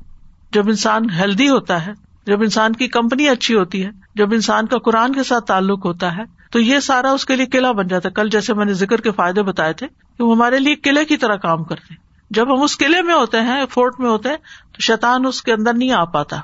جب 0.54 0.70
انسان 0.70 1.10
ہیلدی 1.10 1.50
ہوتا 1.50 1.86
ہے، 1.86 1.92
جب 2.26 2.42
انسان 2.42 2.74
کی 2.74 2.88
کمپنی 2.88 3.30
اچھی 3.30 3.56
ہوتی 3.56 3.86
ہے، 3.86 3.90
جب 4.16 4.34
انسان 4.34 4.68
کا 4.68 4.78
قرآن 4.78 5.14
کے 5.14 5.24
ساتھ 5.24 5.46
تعلق 5.46 5.86
ہوتا 5.86 6.18
ہے، 6.18 6.24
تو 6.52 6.60
یہ 6.60 6.80
سارا 6.80 7.12
اس 7.12 7.26
کے 7.26 7.36
لیے 7.36 7.46
قلعہ 7.46 7.74
بن 7.74 7.88
جاتا 7.88 8.10
ہے۔ 8.10 8.14
کل 8.14 8.30
جیسے 8.30 8.54
میں 8.54 8.66
نے 8.66 8.74
ذکر 8.74 9.02
کے 9.02 9.12
فائدے 9.12 9.44
بتائے 9.44 9.74
تھے 9.74 9.88
کہ 10.18 10.24
وہ 10.24 10.36
ہمارے 10.36 10.60
لیے 10.60 10.76
قلعے 10.76 11.06
کی 11.06 11.18
طرح 11.18 11.36
کام 11.36 11.64
کرتے 11.64 11.94
جب 12.30 12.58
ہم 12.58 12.62
اس 12.62 12.78
قلعے 12.78 13.02
میں 13.02 13.14
ہوتے 13.14 13.42
ہیں، 13.42 13.66
فورٹ 13.70 14.00
میں 14.00 14.10
ہوتے 14.10 14.30
ہیں، 14.30 14.38
تو 14.72 14.82
شیطان 14.82 15.26
اس 15.26 15.42
کے 15.42 15.54
اندر 15.54 15.74
نہیں 15.74 15.92
آ 15.92 16.04
پاتا۔ 16.04 16.38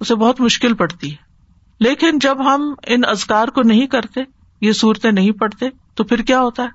اسے 0.00 0.14
بہت 0.14 0.40
مشکل 0.40 0.74
پڑتی 0.74 1.10
ہے۔ 1.10 1.24
لیکن 1.80 2.18
جب 2.18 2.54
ہم 2.54 2.74
ان 2.86 3.00
ازکار 3.04 3.48
کو 3.48 3.62
نہیں 3.62 3.86
کرتے 3.86 4.20
یہ 4.64 4.72
صورتیں 4.72 5.12
نہیں 5.12 5.30
پڑھتے 5.30 5.66
تو 5.94 6.04
پھر 6.04 6.22
کیا 6.22 6.40
ہوتا 6.40 6.62
ہے؟ 6.62 6.68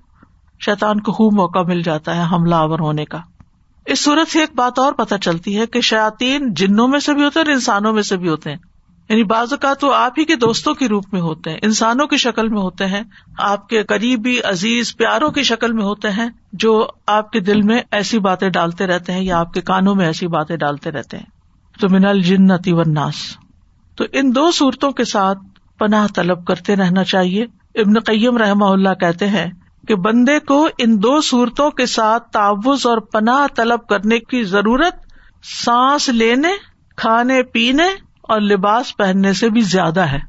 شیتان 0.66 1.00
کو 1.00 1.12
خوب 1.12 1.34
موقع 1.34 1.60
مل 1.60 1.82
جاتا 1.82 2.16
ہے 2.16 2.36
حملہ 2.36 2.56
آور 2.56 2.80
ہونے 2.80 3.06
کا۔ 3.06 3.18
اس 3.86 4.04
صورت 4.04 4.28
سے 4.28 4.40
ایک 4.40 4.50
بات 4.56 4.80
اور 4.80 4.94
پتہ 4.94 5.16
چلتی 5.22 5.60
ہے 5.60 5.66
کہ 5.66 5.82
شاطین 5.82 6.54
جنوں 6.54 6.88
میں 6.88 7.00
سے 7.00 7.14
بھی 7.14 7.24
ہوتے 7.24 7.40
ہیں 7.40 7.46
اور 7.46 7.54
انسانوں 7.54 7.94
میں 7.94 8.02
سے 8.02 8.18
بھی 8.18 8.30
ہوتے 8.30 8.50
ہیں۔ 8.50 8.58
یعنی 9.10 9.24
بعض 9.24 9.54
اوقات 9.54 9.84
وہ 9.84 9.96
آپ 9.96 10.14
ہی 10.20 10.26
کے 10.26 10.36
دوستوں 10.36 10.74
کے 10.74 10.88
روپ 10.88 11.06
میں 11.12 11.22
ہوتے 11.22 11.50
ہیں، 11.50 11.58
انسانوں 11.62 12.08
کی 12.08 12.18
شکل 12.18 12.48
میں 12.48 12.62
ہوتے 12.62 12.86
ہیں، 12.86 13.02
آپ 13.38 13.70
کے 13.70 13.84
قریبی، 13.84 14.42
عزیز، 14.42 14.98
پیاروں 14.98 15.32
کی 15.32 15.44
شکل 15.44 15.74
میں 15.74 15.84
ہوتے 15.84 16.10
ہیں 16.10 16.30
جو 16.54 16.88
آپ 17.08 17.32
کے 17.32 17.40
دل 17.40 17.62
میں 17.62 17.82
ایسی 17.92 18.20
باتیں 18.20 18.50
ڈالتے 18.50 18.88
رہتے 18.88 19.12
ہیں 19.12 19.24
یا 19.24 19.40
آپ 19.40 19.54
کے 19.54 19.62
کانوں 19.62 19.96
میں 19.96 20.06
ایسی 20.06 20.28
باتیں 20.28 20.56
ڈالتے 20.56 20.92
رہتے 20.92 21.18
ہیں۔ 21.18 21.26
تو 21.80 21.90
منال 21.90 22.22
جنتی 22.22 22.74
ورناس 22.74 23.16
تو 23.96 24.04
ان 24.12 24.36
دو 24.36 24.52
صورتوں 24.52 24.92
کے 24.92 25.04
ساتھ 25.04 25.38
پناہ 25.80 26.08
طلب 26.16 26.46
کرتے 26.46 26.76
رہنا 26.76 27.04
چاہیے۔ 27.04 27.46
ابن 27.80 28.00
قیم 28.00 28.38
رحم 28.38 28.64
اللہ 28.64 28.94
کہتے 29.00 29.28
ہیں 29.28 29.52
کہ 29.88 29.96
بندے 29.96 30.40
کو 30.40 30.68
ان 30.78 31.04
دو 31.04 31.22
صورتوں 31.22 31.72
کے 31.72 31.86
ساتھ 31.86 32.32
تعوض 32.32 32.86
اور 32.86 32.98
پناہ 32.98 33.48
طلب 33.56 33.88
کرنے 33.88 34.20
کی 34.20 34.44
ضرورت 34.44 34.96
سانس 35.44 36.10
لینے، 36.10 36.48
کھانے 36.96 37.44
پینے 37.44 37.88
اور 38.22 38.42
لباس 38.42 38.98
پہننے 38.98 39.34
سے 39.34 39.50
بھی 39.50 39.62
زیادہ 39.62 40.00
ہے۔ 40.00 40.20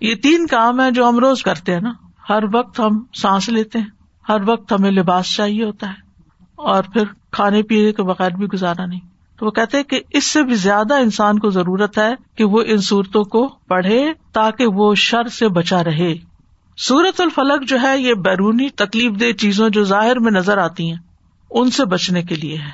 یہ 0.00 0.14
تین 0.14 0.46
کام 0.46 0.80
ہے 0.80 0.90
جو 0.90 1.08
ہم 1.08 1.18
روز 1.18 1.42
کرتے 1.42 1.74
ہیں 1.74 1.80
نا۔ 1.80 1.92
ہر 2.28 2.42
وقت 2.52 2.80
ہم 2.80 3.04
سانس 3.14 3.48
لیتے 3.48 3.78
ہیں، 3.78 3.86
ہر 4.28 4.38
وقت 4.46 4.72
ہمیں 4.72 4.90
لباس 4.90 5.36
چاہیے 5.36 5.64
ہوتا 5.64 5.88
ہے۔ 5.88 6.10
اور 6.54 6.82
پھر 6.82 7.04
کھانے 7.30 7.62
پینے 7.62 7.92
کے 7.92 8.02
بغیر 8.02 8.30
بھی 8.30 8.46
گزارا 8.46 8.86
نہیں۔ 8.86 9.00
تو 9.38 9.46
وہ 9.46 9.50
کہتے 9.50 9.82
کہ 9.82 10.00
اس 10.10 10.24
سے 10.24 10.42
بھی 10.42 10.54
زیادہ 10.54 10.94
انسان 10.94 11.38
کو 11.38 11.50
ضرورت 11.50 11.98
ہے 11.98 12.14
کہ 12.34 12.44
وہ 12.44 12.62
ان 12.66 12.78
صورتوں 12.78 13.24
کو 13.24 13.48
پڑھے 13.68 14.12
تاکہ 14.32 14.66
وہ 14.66 14.94
شر 14.94 15.28
سے 15.28 15.48
بچا 15.48 15.84
رہے۔ 15.84 16.29
سورت 16.80 17.20
الفلق 17.20 17.68
جو 17.68 17.76
ہے 17.82 17.98
یہ 17.98 18.14
بیرونی 18.14 18.68
تکلیف 18.68 19.20
دہ 19.20 19.32
چیزوں 19.32 19.70
جو 19.70 19.84
ظاہر 19.84 20.18
میں 20.18 20.30
نظر 20.30 20.58
آتی 20.58 20.90
ہیں، 20.90 20.98
ان 21.50 21.70
سے 21.70 21.84
بچنے 21.84 22.22
کے 22.22 22.34
لیے 22.34 22.58
ہے۔ 22.58 22.70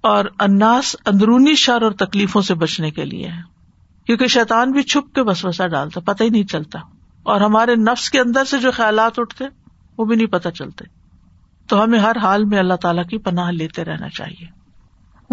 اور 0.00 0.24
اناس 0.40 0.96
اندرونی 1.06 1.54
شر 1.54 1.82
اور 1.82 1.92
تکلیفوں 1.92 2.42
سے 2.42 2.54
بچنے 2.54 2.90
کے 2.90 3.04
لیے 3.04 3.28
ہے۔ 3.28 3.40
کیونکہ 4.06 4.26
شیطان 4.26 4.72
بھی 4.72 4.82
چھپ 4.82 5.14
کے 5.14 5.22
بس 5.22 5.44
وسا 5.44 5.66
ڈالتا، 5.66 6.00
پتہ 6.00 6.22
ہی 6.24 6.28
نہیں 6.28 6.44
چلتا۔ 6.44 6.78
اور 7.22 7.40
ہمارے 7.40 7.74
نفس 7.74 8.10
کے 8.10 8.20
اندر 8.20 8.44
سے 8.44 8.58
جو 8.58 8.70
خیالات 8.70 9.18
اٹھتے، 9.18 9.44
وہ 9.98 10.04
بھی 10.04 10.16
نہیں 10.16 10.26
پتہ 10.26 10.48
چلتے۔ 10.48 10.84
تو 11.66 11.84
ہمیں 11.84 11.98
ہر 11.98 12.16
حال 12.22 12.44
میں 12.44 12.58
اللہ 12.58 12.74
تعالیٰ 12.74 13.04
کی 13.06 13.18
پناہ 13.18 13.50
لیتے 13.50 13.84
رہنا 13.84 14.08
چاہیے۔ 14.08 14.46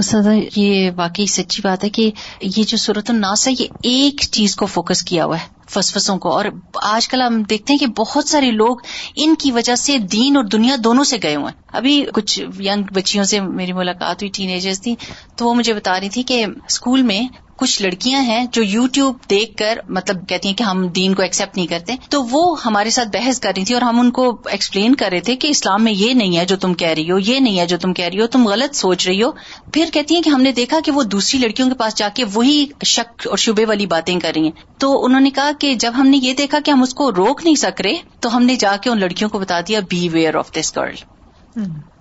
سدا 0.01 0.59
یہ 0.59 0.91
واقعی 0.95 1.25
سچی 1.25 1.61
بات 1.63 1.83
ہے 1.83 1.89
کہ 1.89 2.11
یہ 2.41 2.63
جو 2.63 2.77
صورت 2.77 3.09
الناس 3.09 3.47
ہے، 3.47 3.53
یہ 3.59 3.67
ایک 3.83 4.21
چیز 4.31 4.55
کو 4.55 4.65
فوکس 4.65 5.03
کیا 5.03 5.25
ہوا 5.25 5.37
ہے۔ 5.39 5.58
فسفسوں 5.69 6.17
کو۔ 6.17 6.29
اور 6.29 6.45
آج 6.83 7.07
کل 7.07 7.21
ہم 7.21 7.43
دیکھتے 7.43 7.73
ہیں 7.73 7.77
کہ 7.77 7.87
بہت 7.87 8.29
سارے 8.29 8.51
لوگ 8.51 8.77
ان 9.15 9.35
کی 9.35 9.51
وجہ 9.51 9.75
سے 9.75 9.97
دین 9.97 10.35
اور 10.35 10.43
دنیا 10.43 10.75
دونوں 10.83 11.03
سے 11.03 11.17
گئے 11.23 11.35
ہوئے 11.35 11.45
ہیں۔ 11.45 11.61
ابھی 11.73 12.05
کچھ 12.13 12.39
ینگ 12.59 12.83
بچیوں 12.93 13.23
سے 13.23 13.41
میری 13.41 13.73
ملاقات 13.73 14.23
ہوئی 14.23 14.29
ٹین 14.33 14.49
ایجرز 14.49 14.81
تھی 14.81 14.95
تو 15.35 15.45
وہ 15.45 15.53
مجھے 15.53 15.73
بتا 15.73 15.99
رہی 15.99 16.09
تھی 16.09 16.23
کہ 16.23 16.45
اسکول 16.67 17.01
میں 17.01 17.48
کچھ 17.59 17.81
لڑکیاں 17.81 18.21
ہیں 18.21 18.45
جو 18.51 18.63
یو 18.63 18.87
ٹیوب 18.87 19.17
دیکھ 19.29 19.57
کر 19.57 19.79
مطلب 19.89 20.27
کہتی 20.27 20.47
ہیں 20.47 20.55
کہ 20.55 20.63
ہم 20.63 20.87
دین 20.87 21.13
کو 21.13 21.21
ایکسپٹ 21.21 21.57
نہیں 21.57 21.67
کرتے، 21.67 21.95
تو 22.09 22.23
وہ 22.23 22.55
ہمارے 22.65 22.89
ساتھ 22.89 23.09
بحث 23.13 23.39
کر 23.39 23.51
رہی 23.57 23.65
تھی 23.65 23.73
اور 23.73 23.81
ہم 23.81 23.99
ان 23.99 24.11
کو 24.11 24.37
ایکسپلین 24.45 24.95
کر 24.95 25.09
رہے 25.11 25.19
تھے 25.19 25.35
کہ 25.35 25.47
اسلام 25.47 25.83
میں 25.83 25.91
یہ 25.91 26.13
نہیں 26.13 26.37
ہے 26.37 26.45
جو 26.45 26.55
تم 26.55 26.73
کہہ 26.73 26.87
رہی 26.87 27.11
ہو، 27.11 27.19
یہ 27.19 27.39
نہیں 27.39 27.59
ہے 27.59 27.65
جو 27.65 27.77
تم 27.77 27.93
کہہ 27.93 28.05
رہی 28.05 28.21
ہو، 28.21 28.27
تم 28.27 28.47
غلط 28.47 28.75
سوچ 28.75 29.07
رہی 29.07 29.23
ہو۔ 29.23 29.31
پھر 29.73 29.89
کہتی 29.93 30.15
ہیں 30.15 30.21
کہ 30.21 30.29
ہم 30.29 30.41
نے 30.41 30.51
دیکھا 30.51 30.79
کہ 30.85 30.91
وہ 30.91 31.03
دوسری 31.03 31.39
لڑکیوں 31.39 31.67
کے 31.67 31.73
پاس 31.73 31.95
جا 31.95 32.09
کے 32.09 32.23
وہی 32.33 32.65
شک 32.85 33.27
اور 33.27 33.37
شبے 33.37 33.65
والی 33.65 33.85
باتیں 33.85 34.19
کر 34.19 34.31
رہی 34.35 34.43
ہیں۔ 34.43 34.51
تو 34.77 35.05
انہوں 35.05 35.21
نے 35.21 35.29
کہا 35.29 35.51
کہ 35.59 35.73
جب 35.75 35.93
ہم 35.97 36.07
نے 36.07 36.17
یہ 36.17 36.33
دیکھا 36.33 36.59
کہ 36.65 36.71
ہم 36.71 36.81
اس 36.81 36.93
کو 36.93 37.11
روک 37.11 37.41
نہیں 37.43 37.55
سک 37.55 37.81
رہے 37.81 37.95
تو 38.19 38.35
ہم 38.37 38.43
نے 38.43 38.55
جا 38.55 38.75
کے 38.81 38.89
ان 38.89 38.99
لڑکیوں 38.99 39.29
کو 39.29 39.39
بتا 39.39 39.59
دیا 39.67 39.79
be 39.89 40.09
where 40.09 40.35
of 40.35 40.51
this 40.51 40.77
girl 40.77 40.95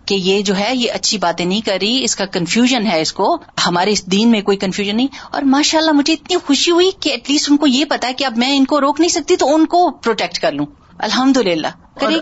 کہ 0.08 0.14
یہ 0.14 0.42
جو 0.42 0.56
ہے 0.56 0.70
یہ 0.76 0.90
اچھی 0.92 1.18
باتیں 1.18 1.44
نہیں 1.44 1.60
کر 1.60 1.78
رہی 1.80 2.04
اس 2.04 2.16
کا 2.16 2.26
کنفیوژن 2.26 2.86
ہے 2.86 3.00
اس 3.00 3.12
کو۔ 3.12 3.36
ہمارے 3.66 3.90
اس 3.90 4.06
دین 4.06 4.30
میں 4.30 4.40
کوئی 4.42 4.56
کنفیوژن 4.56 4.96
نہیں۔ 4.96 5.06
اور 5.30 5.42
ماشاء 5.42 5.78
اللہ 5.78 5.92
مجھے 5.92 6.12
اتنی 6.12 6.36
خوشی 6.46 6.70
ہوئی 6.70 6.90
کہ 7.00 7.10
ایٹ 7.10 7.30
لیسٹ 7.30 7.50
ان 7.50 7.56
کو 7.56 7.66
یہ 7.66 7.84
پتا 7.84 8.08
ہے 8.08 8.12
کہ 8.12 8.24
اب 8.24 8.36
میں 8.36 8.56
ان 8.56 8.64
کو 8.64 8.80
روک 8.80 9.00
نہیں 9.00 9.08
سکتی 9.08 9.36
تو 9.36 9.54
ان 9.54 9.66
کو 9.66 9.90
پروٹیکٹ 9.90 10.38
کر 10.38 10.52
لوں۔ 10.52 10.66
الحمد 10.98 11.36
للہ 11.36 11.66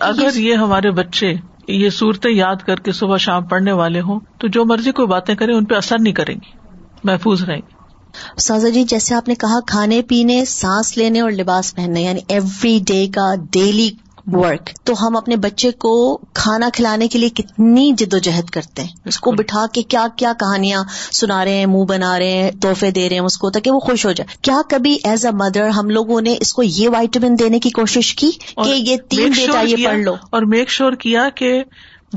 اگر 0.01 0.37
یہ 0.37 0.55
ہمارے 0.55 0.91
بچے 0.91 1.33
یہ 1.69 1.91
صورتیں 1.91 2.31
یاد 2.31 2.57
کر 2.67 2.77
کے 2.77 2.93
صبح 2.93 3.17
شام 3.17 3.45
پڑھنے 3.45 3.73
والے 3.73 4.01
ہوں 4.01 4.21
تو 4.39 4.49
جو 4.49 4.65
مرضی 4.65 4.93
کوئی 4.93 5.09
باتیں 5.09 5.35
کریں 5.35 5.55
ان 5.55 5.65
پہ 5.65 5.75
اثر 5.75 5.99
نہیں 5.99 6.15
کریں 6.15 6.35
گی 6.35 6.51
محفوظ 7.05 7.43
رہیں 7.43 7.57
گے 7.57 7.75
سازا 8.39 8.69
جی 8.69 8.85
جیسے 8.85 9.15
آپ 9.15 9.29
نے 9.29 9.35
کہا 9.35 9.59
کھانے 9.67 10.03
پینے 10.03 10.45
سانس 10.45 10.97
لینے 10.97 11.21
اور 11.21 11.31
لباس 11.31 11.75
پہننے 11.75 12.03
یعنی 12.03 12.21
ایوری 12.29 12.79
ڈے 12.87 13.07
کا 13.15 13.35
ڈیلی 13.53 13.91
ورک 14.33 14.71
تو 14.85 15.07
ہم 15.07 15.17
اپنے 15.17 15.37
بچے 15.37 15.71
کو 15.71 16.17
کھانا 16.33 16.69
کھلانے 16.73 17.09
کے 17.09 17.19
لیے 17.19 17.29
کتنی 17.29 17.93
جد 17.99 18.15
و 18.15 18.19
جہد 18.19 18.51
کرتے 18.51 18.83
ہیں۔ 18.83 18.89
اس 19.05 19.19
کو 19.19 19.33
بٹھا 19.33 19.67
کے 19.73 19.83
کیا 19.83 20.07
کیا 20.17 20.33
کہانیاں 20.41 20.85
سنا 21.13 21.45
رہے 21.45 21.59
ہیں 21.59 21.67
منہ 21.67 21.85
بنا 21.85 22.19
رہے 22.19 22.31
ہیں 22.31 22.51
تحفے 22.51 22.91
دے 22.91 23.09
رہے 23.09 23.17
ہیں 23.17 23.25
اس 23.25 23.39
کو 23.39 23.51
تاکہ 23.51 23.71
وہ 23.71 23.81
خوش 23.81 24.07
ہو 24.07 24.13
جائے۔ 24.13 24.37
کیا 24.43 24.61
کبھی 24.69 24.99
ایز 25.05 25.27
اے 25.27 25.33
مدر 25.33 25.69
ہم 25.69 25.91
لوگوں 25.91 26.21
نے 26.21 26.37
اس 26.41 26.53
کو 26.53 26.63
یہ 26.63 26.89
وائٹمن 26.89 27.39
دینے 27.39 27.59
کی 27.59 27.71
کوشش 27.71 28.15
کی 28.15 28.31
کہ 28.65 28.69
یہ 28.69 28.97
تین 29.09 29.33
بیٹا 29.37 29.61
یہ 29.61 29.87
پڑھ 29.87 29.99
لو؟ 29.99 30.15
اور 30.31 30.43
میک 30.43 30.71
شور 30.71 30.93
کیا 30.93 31.29
کہ 31.29 31.63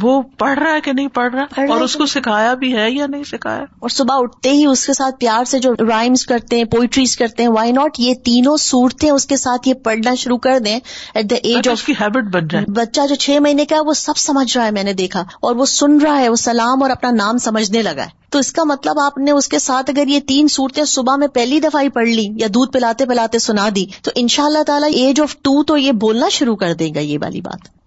وہ 0.01 0.21
پڑھ 0.21 0.59
رہا 0.59 0.73
ہے 0.73 0.81
کہ 0.81 0.93
نہیں 0.93 1.07
پڑھ 1.07 1.35
رہا؟ 1.35 1.61
اور 1.61 1.81
اس 1.81 1.95
کو 1.95 2.05
سکھایا 2.05 2.53
بھی 2.53 2.75
ہے 2.75 2.91
یا 2.91 3.07
نہیں 3.07 3.23
سکھایا؟ 3.23 3.61
اور 3.79 3.89
صبح 3.89 4.15
اٹھتے 4.17 4.51
ہی 4.51 4.65
اس 4.65 4.85
کے 4.85 4.93
ساتھ 4.93 5.15
پیار 5.19 5.43
سے 5.43 5.59
جو 5.59 5.73
رائمس 5.73 6.25
کرتے 6.25 6.57
ہیں 6.57 6.63
پوئٹریز 6.63 7.17
کرتے 7.17 7.43
ہیں 7.43 7.49
وائی 7.49 7.71
ناٹ 7.71 7.99
یہ 7.99 8.13
تینوں 8.13 8.57
صورتیں 8.57 9.11
اس 9.11 9.25
کے 9.25 9.37
ساتھ 9.37 9.67
یہ 9.67 9.73
پڑھنا 9.73 10.15
شروع 10.15 10.37
کر 10.37 10.59
دیں 10.59 10.79
ایٹ 11.13 11.29
دا 11.29 11.35
ایج 11.43 11.69
آف 11.69 11.83
کی 11.83 11.93
ہیبٹ 12.01 12.23
بن 12.33 12.47
جائے۔ 12.47 12.65
بچہ 12.71 13.07
جو 13.09 13.15
چھ 13.15 13.37
مہینے 13.41 13.65
کا 13.65 13.75
ہے 13.75 13.81
وہ 13.81 13.93
سب 13.93 14.17
سمجھ 14.17 14.57
رہا 14.57 14.65
ہے 14.65 14.71
میں 14.71 14.83
نے 14.83 14.93
دیکھا 14.93 15.23
اور 15.41 15.55
وہ 15.55 15.65
سن 15.65 15.97
رہا 15.97 16.19
ہے 16.19 16.29
وہ 16.29 16.35
سلام 16.35 16.83
اور 16.83 16.89
اپنا 16.89 17.11
نام 17.11 17.37
سمجھنے 17.37 17.81
لگا 17.81 18.03
ہے۔ 18.03 18.19
تو 18.29 18.39
اس 18.39 18.51
کا 18.51 18.63
مطلب 18.63 18.99
آپ 18.99 19.17
نے 19.17 19.31
اس 19.31 19.47
کے 19.47 19.59
ساتھ 19.59 19.89
اگر 19.89 20.07
یہ 20.07 20.19
تین 20.19 20.47
صورتیں 20.47 20.83
صبح 20.83 21.15
میں 21.15 21.27
پہلی 21.27 21.59
دفعہ 21.59 21.81
ہی 21.81 21.89
پڑھ 21.89 22.09
لی 22.09 22.27
یا 22.35 22.47
دودھ 22.53 22.71
پلاتے 22.71 23.05
پلاتے 23.05 23.39
سنا 23.39 23.69
دی 23.75 23.85
تو 24.01 24.11
ان 24.15 24.27
شاء 24.27 24.43
اللہ 24.43 24.63
تعالیٰ 24.63 24.89
ایج 24.93 25.21
آف 25.21 25.35
ٹو 25.41 25.63
تو 25.63 25.77
یہ 25.77 25.91
بولنا 25.91 26.29
شروع 26.29 26.55
کر 26.55 26.73
دے 26.73 26.89
گا 26.95 26.99
یہ 26.99 27.17
والی 27.21 27.41
بات۔ 27.41 27.78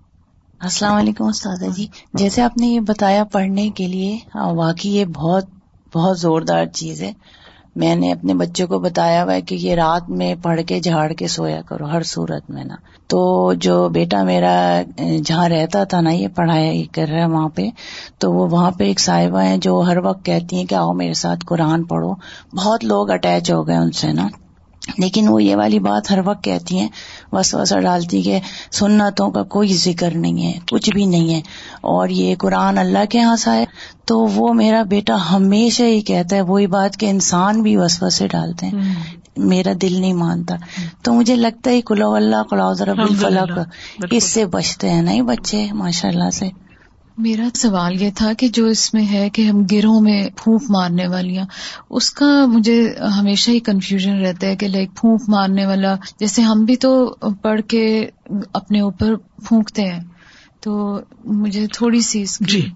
السلام 0.62 0.94
علیکم 0.94 1.24
استاد 1.24 1.76
جی۔ 1.76 1.86
جیسے 2.14 2.42
آپ 2.42 2.58
نے 2.58 2.66
یہ 2.66 2.80
بتایا 2.80 3.24
پڑھنے 3.24 3.70
کے 3.70 3.86
لیے 3.86 4.18
ہاں، 4.34 4.54
واقعی 4.54 4.90
یہ 4.90 5.04
بہت 5.04 5.44
بہت 5.94 6.18
زوردار 6.18 6.66
چیز 6.66 7.02
ہے۔ 7.02 7.12
میں 7.76 7.94
نے 7.94 8.12
اپنے 8.12 8.34
بچوں 8.34 8.66
کو 8.66 8.78
بتایا 8.78 9.24
ہوا 9.24 9.34
ہے 9.34 9.40
کہ 9.40 9.54
یہ 9.54 9.74
رات 9.74 10.10
میں 10.10 10.34
پڑھ 10.42 10.60
کے 10.66 10.80
جھاڑ 10.80 11.12
کے 11.12 11.26
سویا 11.26 11.62
کرو، 11.62 11.84
ہر 11.84 12.02
صورت 12.02 12.50
میں 12.50 12.64
نا۔ 12.64 12.74
تو 13.06 13.52
جو 13.52 13.88
بیٹا 13.88 14.22
میرا 14.22 14.82
جہاں 15.24 15.48
رہتا 15.48 15.84
تھا 15.84 16.00
نا، 16.00 16.10
یہ 16.10 16.28
پڑھائی 16.28 16.84
کر 16.84 17.06
رہا 17.08 17.18
ہے 17.18 17.26
وہاں 17.26 17.48
پہ، 17.48 17.68
تو 18.18 18.32
وہ 18.32 18.48
وہاں 18.50 18.70
پہ 18.70 18.84
ایک 18.84 19.00
صاحبہ 19.00 19.42
ہیں 19.42 19.56
جو 19.56 19.80
ہر 19.80 19.96
وقت 19.96 20.24
کہتی 20.24 20.56
ہیں 20.56 20.64
کہ 20.64 20.74
آؤ 20.74 20.92
میرے 20.92 21.14
ساتھ 21.14 21.44
قرآن 21.46 21.84
پڑھو۔ 21.84 22.14
بہت 22.56 22.84
لوگ 22.84 23.10
اٹیچ 23.10 23.50
ہو 23.50 23.66
گئے 23.66 23.76
ان 23.76 23.90
سے 23.90 24.12
نا۔ 24.12 24.28
لیکن 24.98 25.28
وہ 25.28 25.42
یہ 25.42 25.56
والی 25.56 25.78
بات 25.78 26.10
ہر 26.10 26.18
وقت 26.24 26.44
کہتی 26.44 26.78
ہیں 26.78 26.88
بس 27.32 27.54
وسا 27.54 27.80
ڈالتی 27.80 28.22
کہ 28.22 28.40
سنتوں 28.72 29.30
کا 29.30 29.42
کوئی 29.42 29.68
ذکر 29.68 30.10
نہیں 30.14 30.46
ہے 30.46 30.58
کچھ 30.70 30.90
بھی 30.90 31.06
نہیں 31.06 31.34
ہے۔ 31.34 31.40
اور 31.80 32.08
یہ 32.08 32.34
قرآن 32.38 32.78
اللہ 32.78 33.04
کے 33.10 33.18
یہاں 33.18 33.36
سا 33.36 33.54
ہے۔ 33.54 33.64
تو 34.04 34.18
وہ 34.20 34.52
میرا 34.52 34.82
بیٹا 34.82 35.16
ہمیشہ 35.32 35.82
ہی 35.82 36.00
کہتا 36.00 36.36
ہے 36.36 36.40
وہی 36.40 36.66
بات 36.66 36.96
کہ 36.96 37.06
انسان 37.06 37.62
بھی 37.62 37.76
وسو 37.76 38.10
سے 38.10 38.28
ڈالتے 38.28 38.66
ہیں۔ 38.66 38.94
میرا 39.36 39.72
دل 39.82 40.00
نہیں 40.00 40.12
مانتا۔ 40.12 40.54
تو 41.02 41.14
مجھے 41.14 41.36
لگتا 41.36 41.70
ہے 41.70 41.80
کلو 41.80 42.14
اللہ 42.14 42.42
کلاؤ 42.50 42.72
رب 42.72 43.00
الفلق 43.00 43.58
اس 44.10 44.24
سے 44.24 44.46
بچتے 44.46 44.90
ہیں۔ 44.90 45.02
نہیں 45.02 45.22
بچے 45.22 45.66
ماشاء 45.72 46.08
اللہ 46.08 46.30
سے۔ 46.30 46.48
میرا 47.18 47.48
سوال 47.54 48.02
یہ 48.02 48.10
تھا 48.16 48.32
کہ 48.32 48.48
جو 48.48 48.66
اس 48.66 48.94
میں 48.94 49.06
ہے 49.12 49.30
کہ 49.30 49.42
ہم 49.42 49.64
گروہ 49.72 50.00
میں 50.00 50.28
پھونک 50.36 50.62
مارنے 50.68 51.06
والیاں، 51.06 51.44
اس 51.90 52.10
کا 52.10 52.46
مجھے 52.46 52.94
ہمیشہ 53.18 53.50
ہی 53.50 53.60
کنفیوژن 53.60 54.20
رہتا 54.20 54.46
ہے 54.46 54.56
کہ 54.56 54.68
لائک 54.68 54.90
پھونک 54.96 55.22
مارنے 55.28 55.66
والا، 55.66 55.94
جیسے 56.20 56.42
ہم 56.42 56.64
بھی 56.64 56.76
تو 56.76 57.14
پڑھ 57.42 57.60
کے 57.68 58.06
اپنے 58.52 58.80
اوپر 58.80 59.14
پھونکتے 59.16 59.82
ہیں، 59.82 60.00
تو 60.60 61.00
مجھے 61.24 61.66
تھوڑی 61.66 62.00
سی 62.00 62.24
جی 62.40 62.68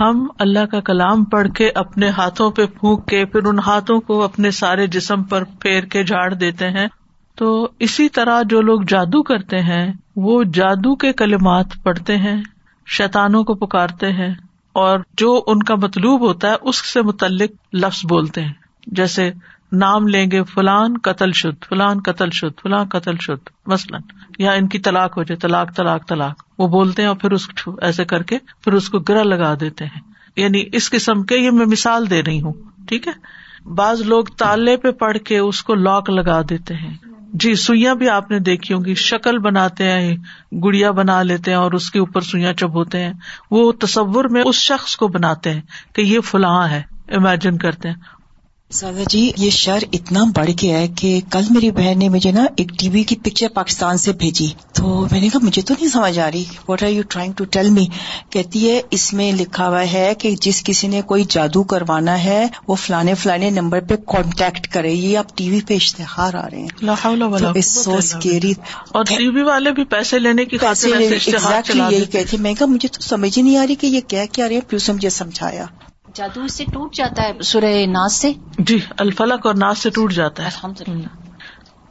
ہم 0.00 0.26
اللہ 0.38 0.66
کا 0.66 0.80
کلام 0.80 1.24
پڑھ 1.24 1.48
کے 1.48 1.70
اپنے 1.74 2.08
ہاتھوں 2.08 2.50
پہ 2.50 2.66
پھونک 2.66 3.06
کے 3.06 3.24
پھر 3.24 3.46
ان 3.46 3.58
ہاتھوں 3.58 4.00
کو 4.00 4.22
اپنے 4.22 4.50
سارے 4.50 4.86
جسم 4.86 5.22
پر 5.22 5.44
پھیر 5.44 5.84
کے 5.84 6.04
جھاڑ 6.04 6.34
دیتے 6.34 6.68
ہیں۔ 6.68 6.86
تو 7.36 7.68
اسی 7.78 8.08
طرح 8.08 8.42
جو 8.42 8.60
لوگ 8.60 8.80
جادو 8.88 9.22
کرتے 9.22 9.60
ہیں، 9.60 9.92
وہ 10.16 10.42
جادو 10.44 10.96
کے 10.96 11.12
کلمات 11.12 11.66
پڑھتے 11.82 12.16
ہیں۔ 12.16 12.42
شیتانوں 12.86 13.44
کو 13.44 13.54
پکارتے 13.54 14.12
ہیں 14.12 14.34
اور 14.72 14.98
جو 15.18 15.44
ان 15.46 15.62
کا 15.62 15.74
مطلوب 15.74 16.20
ہوتا 16.20 16.50
ہے 16.50 16.54
اس 16.62 16.92
سے 16.92 17.02
متعلق 17.02 17.50
لفظ 17.72 18.00
بولتے 18.08 18.42
ہیں۔ 18.44 18.52
جیسے 18.86 19.32
نام 19.72 20.08
لیں 20.08 20.30
گے 20.30 20.42
فلان 20.42 20.98
قتل 21.02 21.32
شد، 21.32 21.64
فلان 21.64 22.00
قتل 22.00 22.30
شد، 22.30 22.60
فلان 22.62 22.88
قتل 22.88 23.16
شد، 23.20 23.48
مثلاً، 23.66 24.00
یا 24.38 24.52
ان 24.52 24.68
کی 24.68 24.78
طلاق 24.78 25.16
ہو 25.16 25.22
جائے، 25.22 25.36
طلاق 25.36 25.76
طلاق 25.76 26.08
طلاق۔ 26.08 26.42
وہ 26.58 26.68
بولتے 26.68 27.02
ہیں 27.02 27.08
اور 27.08 27.16
پھر 27.16 27.30
اس 27.32 27.48
ایسے 27.80 28.04
کر 28.04 28.22
کے 28.22 28.38
پھر 28.60 28.72
اس 28.72 28.88
کو 28.88 28.98
گرا 28.98 29.22
لگا 29.22 29.54
دیتے 29.60 29.84
ہیں۔ 29.84 30.00
یعنی 30.36 30.64
اس 30.72 30.90
قسم 30.90 31.22
کے 31.22 31.36
یہ 31.36 31.50
میں 31.50 31.66
مثال 31.66 32.10
دے 32.10 32.22
رہی 32.22 32.42
ہوں، 32.42 32.52
ٹھیک 32.88 33.08
ہے؟ 33.08 33.12
بعض 33.74 34.00
لوگ 34.00 34.24
تالے 34.24 34.76
پہ 34.76 34.90
پڑھ 34.90 35.18
کے 35.18 35.38
اس 35.38 35.62
کو 35.62 35.74
لاک 35.74 36.10
لگا 36.10 36.40
دیتے 36.50 36.74
ہیں۔ 36.74 36.94
جی 37.34 37.54
سوئیاں 37.54 37.94
بھی 37.94 38.08
آپ 38.08 38.30
نے 38.30 38.38
دیکھی 38.38 38.74
ہوں 38.74 38.84
گی۔ 38.84 38.94
شکل 38.94 39.38
بناتے 39.38 39.84
ہیں، 39.84 40.16
گڑیا 40.64 40.90
بنا 40.90 41.22
لیتے 41.22 41.50
ہیں 41.50 41.58
اور 41.58 41.72
اس 41.72 41.90
کے 41.90 41.98
اوپر 41.98 42.20
سوئیاں 42.20 42.52
چبوتے 42.52 42.98
ہیں۔ 42.98 43.12
وہ 43.50 43.72
تصور 43.72 44.24
میں 44.24 44.42
اس 44.46 44.56
شخص 44.56 44.96
کو 44.96 45.08
بناتے 45.08 45.50
ہیں 45.50 45.60
کہ 45.94 46.00
یہ 46.00 46.20
فلاں 46.20 46.68
ہے 46.68 46.82
امیجن 47.08 47.58
کرتے 47.58 47.88
ہیں۔ 47.88 47.96
سادہ 48.74 49.02
جی 49.08 49.32
یہ 49.36 49.50
شر 49.50 49.78
اتنا 49.92 50.24
بڑھ 50.36 50.50
گیا 50.62 50.78
ہے 50.78 50.88
کہ 50.88 51.20
کل 51.30 51.40
میری 51.50 51.70
بہن 51.70 51.98
نے 51.98 52.08
مجھے 52.08 52.32
نا 52.32 52.46
ایک 52.56 52.68
ٹی 52.78 52.88
وی 52.88 53.02
کی 53.02 53.16
پکچر 53.16 53.48
پاکستان 53.54 53.96
سے 53.96 54.12
بھیجی۔ 54.12 54.46
تو 54.72 55.06
میں 55.10 55.20
نے 55.20 55.28
کہا 55.28 55.40
مجھے 55.42 55.62
تو 55.62 55.74
نہیں 55.74 55.88
سمجھ 55.88 56.18
آ 56.18 56.30
رہی۔ 56.30 56.44
What 56.68 56.82
are 56.82 56.88
you 56.88 57.02
trying 57.08 57.32
to 57.32 57.44
tell 57.44 57.70
me 57.70 57.86
کہتی 58.30 58.70
ہے 58.70 58.80
اس 58.90 59.12
میں 59.12 59.32
لکھا 59.32 59.68
ہوا 59.68 59.92
ہے 59.92 60.12
کہ 60.18 60.34
جس 60.40 60.62
کسی 60.64 60.88
نے 60.88 61.02
کوئی 61.02 61.24
جادو 61.28 61.62
کروانا 61.62 62.24
ہے 62.24 62.46
وہ 62.68 62.74
فلانے 62.74 63.14
فلانے 63.14 63.50
نمبر 63.50 63.80
پہ 63.80 63.96
کانٹیکٹ 63.96 64.68
کرے۔ 64.68 64.92
یہ 64.92 65.18
آپ 65.18 65.36
ٹی 65.36 65.50
وی 65.50 65.60
پہ 65.66 65.74
اشتہار 65.74 66.34
آ 66.34 66.50
رہے 66.50 66.60
ہیں۔ 66.60 66.68
سو 67.60 67.98
اور 68.88 69.04
ٹی 69.04 69.28
وی 69.28 69.42
والے 69.42 69.70
بھی 69.70 69.84
پیسے 69.84 70.18
لینے 70.18 70.44
کی 70.44 70.56
یہی 71.90 72.04
کہتی 72.04 72.36
میں 72.36 72.54
کہا 72.54 72.66
مجھے 72.66 72.88
تو 72.88 73.00
سمجھ 73.00 73.38
ہی 73.38 73.42
نہیں 73.42 73.56
آ 73.56 73.66
رہی 73.66 73.74
کہ 73.74 73.86
یہ 73.86 74.00
کیا 74.08 74.24
کیا 74.24 74.48
رہے 74.48 74.60
پھر 74.60 74.92
مجھے 74.92 75.10
سمجھایا۔ 75.10 75.66
جادو 76.14 76.42
اس 76.42 76.54
سے 76.54 76.64
ٹوٹ 76.64 76.94
جاتا 76.94 77.22
ہے 77.22 77.42
سورہ 77.42 77.86
ناز 77.86 78.12
سے؟ 78.12 78.32
جی 78.58 78.78
الفلق 78.98 79.46
اور 79.46 79.54
ناز 79.54 79.78
سے 79.78 79.90
ٹوٹ 79.90 80.12
جاتا 80.12 80.42
ہے۔ 80.42 80.48
الحمد 80.48 80.88
للہ 80.88 81.06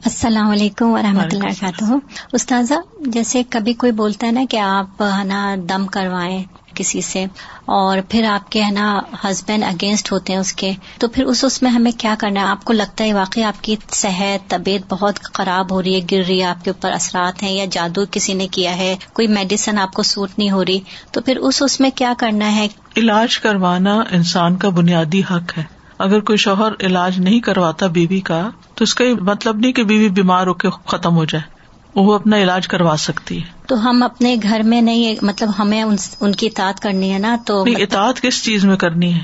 السلام 0.04 0.50
علیکم 0.50 0.86
ورحمۃ 0.86 1.28
اللہ 1.32 1.44
وعلیکم 1.44 1.92
وبرکاتہ۔ 1.92 2.24
استاذہ 2.32 2.74
جیسے 3.00 3.42
کبھی 3.50 3.72
کوئی 3.72 3.92
بولتا 3.92 4.26
ہے 4.26 4.32
نا 4.32 4.40
کہ 4.50 4.56
آپ 4.56 5.02
ہے 5.18 5.24
نا 5.24 5.54
دم 5.68 5.86
کروائیں۔ 5.86 6.44
کسی 6.74 7.00
سے 7.00 7.24
اور 7.64 7.98
پھر 8.08 8.24
آپ 8.24 8.52
کے 8.52 8.64
ہے 8.64 8.70
نا 8.70 9.00
ہسبینڈ 9.24 9.64
اگینسٹ 9.64 10.12
ہوتے 10.12 10.32
ہیں 10.32 10.40
اس 10.40 10.52
کے، 10.52 10.72
تو 10.98 11.08
پھر 11.08 11.24
اس 11.24 11.44
اس 11.44 11.62
میں 11.62 11.70
ہمیں 11.70 11.92
کیا 11.98 12.14
کرنا 12.18 12.40
ہے؟ 12.40 12.46
آپ 12.46 12.64
کو 12.64 12.72
لگتا 12.72 13.04
ہے 13.04 13.14
واقعی 13.14 13.42
آپ 13.42 13.64
کی 13.64 13.76
صحت، 13.92 14.50
طبیعت 14.50 14.92
بہت 14.92 15.20
خراب 15.22 15.72
ہو 15.72 15.82
رہی 15.82 16.00
ہے، 16.00 16.00
گر 16.12 16.22
رہی 16.28 16.38
ہے، 16.38 16.44
آپ 16.44 16.64
کے 16.64 16.70
اوپر 16.70 16.92
اثرات 16.92 17.42
ہیں 17.42 17.52
یا 17.52 17.64
جادو 17.70 18.04
کسی 18.10 18.34
نے 18.34 18.46
کیا 18.46 18.76
ہے، 18.76 18.96
کوئی 19.12 19.28
میڈیسن 19.28 19.78
آپ 19.78 19.92
کو 19.92 20.02
سوٹ 20.02 20.30
نہیں 20.38 20.50
ہو 20.50 20.64
رہی، 20.64 20.80
تو 21.10 21.20
پھر 21.20 21.36
اس 21.36 21.62
اس 21.62 21.80
میں 21.80 21.90
کیا 21.94 22.12
کرنا 22.18 22.56
ہے؟ 22.56 22.68
علاج 22.96 23.38
کروانا 23.38 24.02
انسان 24.10 24.56
کا 24.56 24.68
بنیادی 24.68 25.20
حق 25.20 25.58
ہے۔ 25.58 25.62
اگر 25.98 26.20
کوئی 26.20 26.36
شوہر 26.36 26.72
علاج 26.80 27.20
نہیں 27.20 27.40
کرواتا 27.40 27.86
بیوی 27.86 28.20
کا، 28.20 28.50
تو 28.74 28.82
اس 28.82 28.94
کا 28.94 29.04
مطلب 29.20 29.56
نہیں 29.56 29.72
کہ 29.72 29.84
بیوی 29.84 30.08
بیمار 30.08 30.46
ہو 30.46 30.54
کے 30.54 30.68
ختم 30.86 31.16
ہو 31.16 31.24
جائے۔ 31.24 31.53
وہ 31.96 32.14
اپنا 32.14 32.38
علاج 32.38 32.68
کروا 32.68 32.96
سکتی 32.98 33.42
ہے۔ 33.42 33.46
تو 33.66 33.90
ہم 33.90 34.02
اپنے 34.02 34.36
گھر 34.42 34.60
میں 34.64 34.80
نہیں 34.80 35.14
مطلب 35.22 35.48
ہمیں 35.58 35.82
ان 35.82 35.96
ان 36.20 36.32
کی 36.32 36.46
اطاعت 36.46 36.80
کرنی 36.80 37.12
ہے 37.12 37.18
نا 37.18 37.36
تو 37.46 37.64
نہیں 37.64 37.82
اطاعت 37.82 38.20
کس 38.20 38.44
چیز 38.44 38.64
میں 38.64 38.76
کرنی 38.76 39.14
ہے؟ 39.14 39.20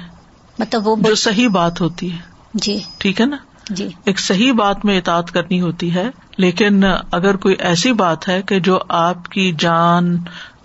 مطلب 0.59 0.87
وہ 0.89 0.97
جو 0.97 1.15
صحیح 1.15 1.49
بات 1.49 1.81
ہوتی 1.81 2.13
ہے۔ 2.13 2.19
جی۔ 2.55 2.81
ٹھیک 2.99 3.21
ہے 3.21 3.27
نا؟ 3.27 3.37
جی۔ 3.71 3.89
ایک 4.05 4.21
صحیح 4.21 4.53
بات 4.53 4.85
میں 4.85 4.99
اطاعت 4.99 5.31
کرنی 5.31 5.61
ہوتی 5.61 5.95
ہے 5.95 6.11
لیکن 6.37 6.85
اگر 7.13 7.37
کوئی 7.37 7.55
ایسی 7.59 7.93
بات 7.93 8.29
ہے 8.29 8.43
کہ 8.43 8.61
جو 8.61 8.79
آپ 8.89 9.29
کی 9.29 9.53
جان 9.59 10.19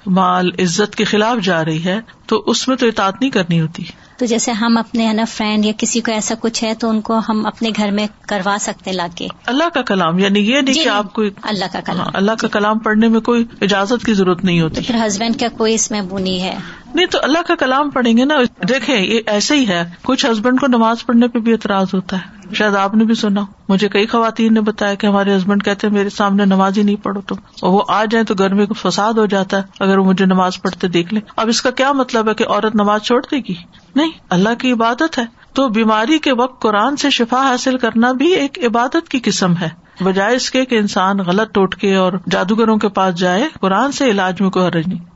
مال 0.05 0.49
عزت 0.59 0.95
کے 0.95 1.03
خلاف 1.03 1.37
جا 1.43 1.65
رہی 1.65 1.85
ہے 1.85 1.99
تو 2.25 2.43
اس 2.47 2.67
میں 2.67 2.77
تو 2.77 2.87
اطاعت 2.87 3.13
نہیں 3.21 3.31
کرنی 3.31 3.61
ہوتی۔ 3.61 3.83
تو 4.17 4.25
جیسے 4.25 4.51
ہم 4.51 4.77
اپنے 4.77 5.07
ہے 5.07 5.13
نا 5.13 5.23
فرینڈ 5.25 5.65
یا 5.65 5.71
کسی 5.77 6.01
کو 6.01 6.11
ایسا 6.11 6.35
کچھ 6.39 6.63
ہے 6.63 6.73
تو 6.75 6.89
ان 6.89 7.01
کو 7.01 7.19
ہم 7.29 7.45
اپنے 7.45 7.69
گھر 7.75 7.91
میں 7.91 8.07
کروا 8.21 8.57
سکتے 8.59 8.91
لا 8.91 9.07
کے 9.15 9.27
اللہ 9.45 9.63
کا 9.73 9.81
کلام 9.81 10.19
یعنی 10.19 10.39
یہ 10.39 10.61
نہیں 10.61 10.73
جی 10.73 10.83
کہ 10.83 10.89
آپ 10.89 11.13
کو 11.13 11.23
اللہ 11.41 11.65
کا 11.71 11.79
کلام۔ 11.79 11.99
ہاں، 11.99 12.11
اللہ 12.13 12.31
کا 12.39 12.47
کلام 12.47 12.79
پڑھنے 12.79 13.07
میں 13.07 13.19
کوئی 13.19 13.45
اجازت 13.61 14.05
کی 14.05 14.13
ضرورت 14.13 14.43
نہیں 14.43 14.61
ہوتی۔ 14.61 14.81
پھر 14.81 14.95
ہسبینڈ 15.07 15.39
کا 15.39 15.47
کوئی 15.57 15.73
اس 15.73 15.91
میں 15.91 16.01
بنی 16.01 16.41
ہے۔ 16.43 16.55
نہیں 16.95 17.05
تو 17.05 17.19
اللہ 17.21 17.39
کا 17.47 17.55
کلام 17.55 17.89
پڑھیں 17.89 18.17
گے 18.17 18.25
نا۔ 18.25 18.35
دیکھیں 18.69 19.01
یہ 19.01 19.19
ایسے 19.25 19.55
ہی 19.55 19.67
ہے۔ 19.67 19.91
کچھ 20.03 20.25
ہسبینڈ 20.31 20.59
کو 20.59 20.67
نماز 20.67 21.05
پڑھنے 21.05 21.27
پہ 21.27 21.39
بھی 21.39 21.51
اعتراض 21.51 21.87
ہوتا 21.93 22.17
ہے۔ 22.17 22.55
شاید 22.55 22.75
آپ 22.75 22.93
نے 22.95 23.03
بھی 23.03 23.15
سنا۔ 23.15 23.41
مجھے 23.69 23.89
کئی 23.89 24.05
خواتین 24.07 24.53
نے 24.53 24.61
بتایا 24.61 24.93
کہ 24.93 25.07
ہمارے 25.07 25.37
ہسبینڈ 25.37 25.65
کہتے 25.65 25.87
ہیں 25.87 25.93
میرے 25.93 26.09
سامنے 26.09 26.45
نماز 26.45 26.77
ہی 26.77 26.83
نہیں 26.83 27.03
پڑھو 27.03 27.21
تم۔ 27.21 27.35
اور 27.61 27.73
وہ 27.73 27.81
آ 27.87 28.05
جائیں 28.05 28.25
تو 28.25 28.33
گھر 28.37 28.53
میں 28.53 28.65
فساد 28.83 29.13
ہو 29.13 29.25
جاتا 29.25 29.57
ہے۔ 29.57 29.61
اگر 29.79 29.97
وہ 29.97 30.05
مجھے 30.05 30.25
نماز 30.25 30.61
پڑھتے 30.61 30.87
دیکھ 30.87 31.13
لیں۔ 31.13 31.21
اب 31.35 31.49
اس 31.49 31.61
کا 31.61 31.71
کیا 31.71 31.91
مطلب 31.91 32.29
ہے 32.29 32.33
کہ 32.33 32.43
عورت 32.47 32.75
نماز 32.75 33.01
چھوڑ 33.01 33.21
دے 33.31 33.37
گی؟ 33.37 33.53
نہیں، 33.95 34.11
اللہ 34.29 34.55
کی 34.59 34.71
عبادت 34.71 35.17
ہے۔ 35.17 35.25
تو 35.53 35.69
بیماری 35.69 36.19
کے 36.19 36.33
وقت 36.33 36.61
قرآن 36.61 36.95
سے 36.95 37.09
شفا 37.09 37.41
حاصل 37.41 37.77
کرنا 37.77 38.11
بھی 38.11 38.33
ایک 38.35 38.59
عبادت 38.65 39.09
کی 39.09 39.19
قسم 39.23 39.53
ہے۔ 39.57 39.69
بجائے 40.03 40.35
اس 40.35 40.51
کے 40.51 40.65
کہ 40.65 40.75
انسان 40.75 41.17
غلط 41.17 41.53
ٹوٹ 41.53 41.75
کے 41.75 41.95
اور 41.95 42.13
جادوگروں 42.31 42.77
کے 42.77 42.89
پاس 42.89 43.15
جائے، 43.15 43.49
قرآن 43.61 43.91
سے 43.91 44.05
علاج 44.05 44.41
میں 44.41 44.49
کوئی 44.49 44.65
حرج 44.65 44.83
نہیں۔ 44.87 45.14